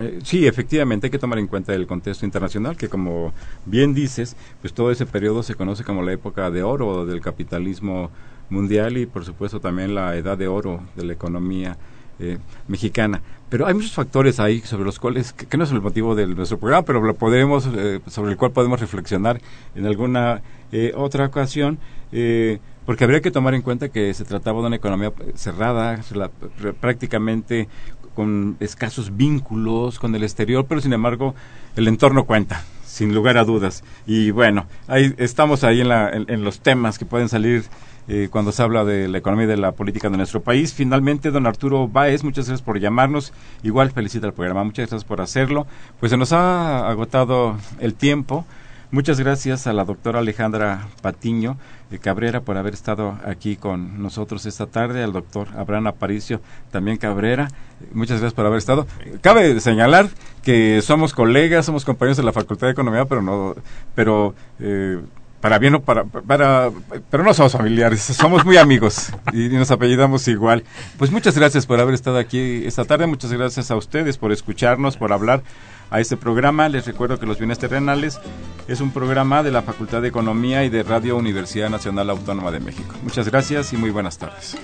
[0.00, 3.32] Eh, sí, efectivamente hay que tomar en cuenta el contexto internacional, que como
[3.66, 8.10] bien dices, pues todo ese periodo se conoce como la época de oro del capitalismo
[8.50, 11.76] mundial y por supuesto también la edad de oro de la economía
[12.18, 12.38] eh,
[12.68, 13.20] mexicana.
[13.48, 16.58] Pero hay muchos factores ahí sobre los cuales, que, no es el motivo de nuestro
[16.58, 19.40] programa, pero lo podemos, eh, sobre el cual podemos reflexionar
[19.74, 20.42] en alguna
[20.72, 21.78] eh, otra ocasión.
[22.12, 26.72] eh, porque habría que tomar en cuenta que se trataba de una economía cerrada, pr-
[26.80, 27.68] prácticamente
[28.14, 31.34] con escasos vínculos con el exterior, pero sin embargo
[31.76, 33.84] el entorno cuenta, sin lugar a dudas.
[34.06, 37.64] Y bueno, ahí estamos ahí en, la, en, en los temas que pueden salir
[38.08, 40.72] eh, cuando se habla de la economía y de la política de nuestro país.
[40.72, 43.32] Finalmente, don Arturo Báez, muchas gracias por llamarnos.
[43.62, 45.66] Igual felicita el programa, muchas gracias por hacerlo.
[46.00, 48.46] Pues se nos ha agotado el tiempo.
[48.90, 51.58] Muchas gracias a la doctora Alejandra Patiño
[51.90, 56.40] de Cabrera por haber estado aquí con nosotros esta tarde, al doctor Abraham Aparicio
[56.70, 57.48] también Cabrera.
[57.92, 58.86] Muchas gracias por haber estado.
[59.20, 60.08] Cabe señalar
[60.42, 63.54] que somos colegas, somos compañeros de la Facultad de Economía, pero no,
[63.94, 65.00] pero eh,
[65.40, 66.70] para bien o para, para,
[67.10, 70.64] pero no somos familiares, somos muy amigos y, nos apellidamos igual.
[70.98, 74.96] Pues muchas gracias por haber estado aquí esta tarde, muchas gracias a ustedes por escucharnos,
[74.96, 75.42] por hablar
[75.90, 76.68] a este programa.
[76.68, 78.20] Les recuerdo que Los Bienes Terrenales
[78.66, 82.60] es un programa de la Facultad de Economía y de Radio Universidad Nacional Autónoma de
[82.60, 82.94] México.
[83.02, 84.56] Muchas gracias y muy buenas tardes.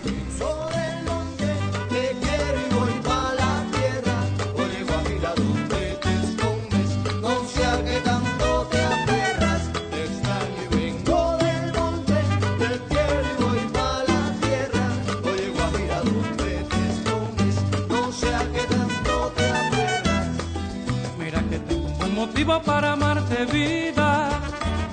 [22.47, 24.28] Para amarte, vida,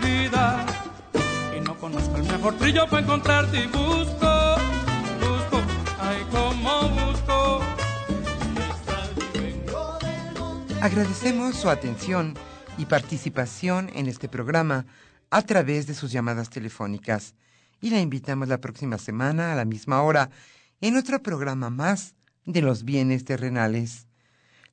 [0.02, 0.66] vida.
[1.56, 4.56] Y no conozco el mejor trillo para encontrarte y busco,
[5.20, 5.62] busco,
[6.00, 7.62] ay, como busco.
[10.82, 12.36] Agradecemos su atención
[12.78, 14.86] y participación en este programa
[15.30, 17.36] a través de sus llamadas telefónicas
[17.82, 20.30] y la invitamos la próxima semana a la misma hora
[20.80, 24.08] en otro programa más de los bienes terrenales.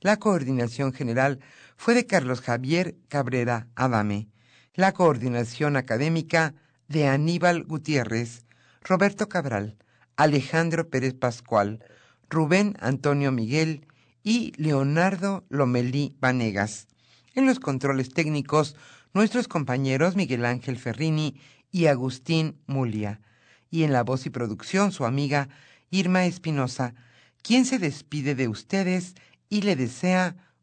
[0.00, 1.40] La coordinación general
[1.78, 4.28] fue de Carlos Javier Cabrera Adame,
[4.74, 6.54] la coordinación académica
[6.88, 8.44] de Aníbal Gutiérrez,
[8.82, 9.78] Roberto Cabral,
[10.16, 11.84] Alejandro Pérez Pascual,
[12.28, 13.86] Rubén Antonio Miguel
[14.24, 16.88] y Leonardo Lomelí Vanegas.
[17.34, 18.74] En los controles técnicos,
[19.14, 23.20] nuestros compañeros Miguel Ángel Ferrini y Agustín Mulia.
[23.70, 25.48] Y en la voz y producción, su amiga
[25.90, 26.94] Irma Espinosa,
[27.40, 29.14] quien se despide de ustedes
[29.48, 30.47] y le desea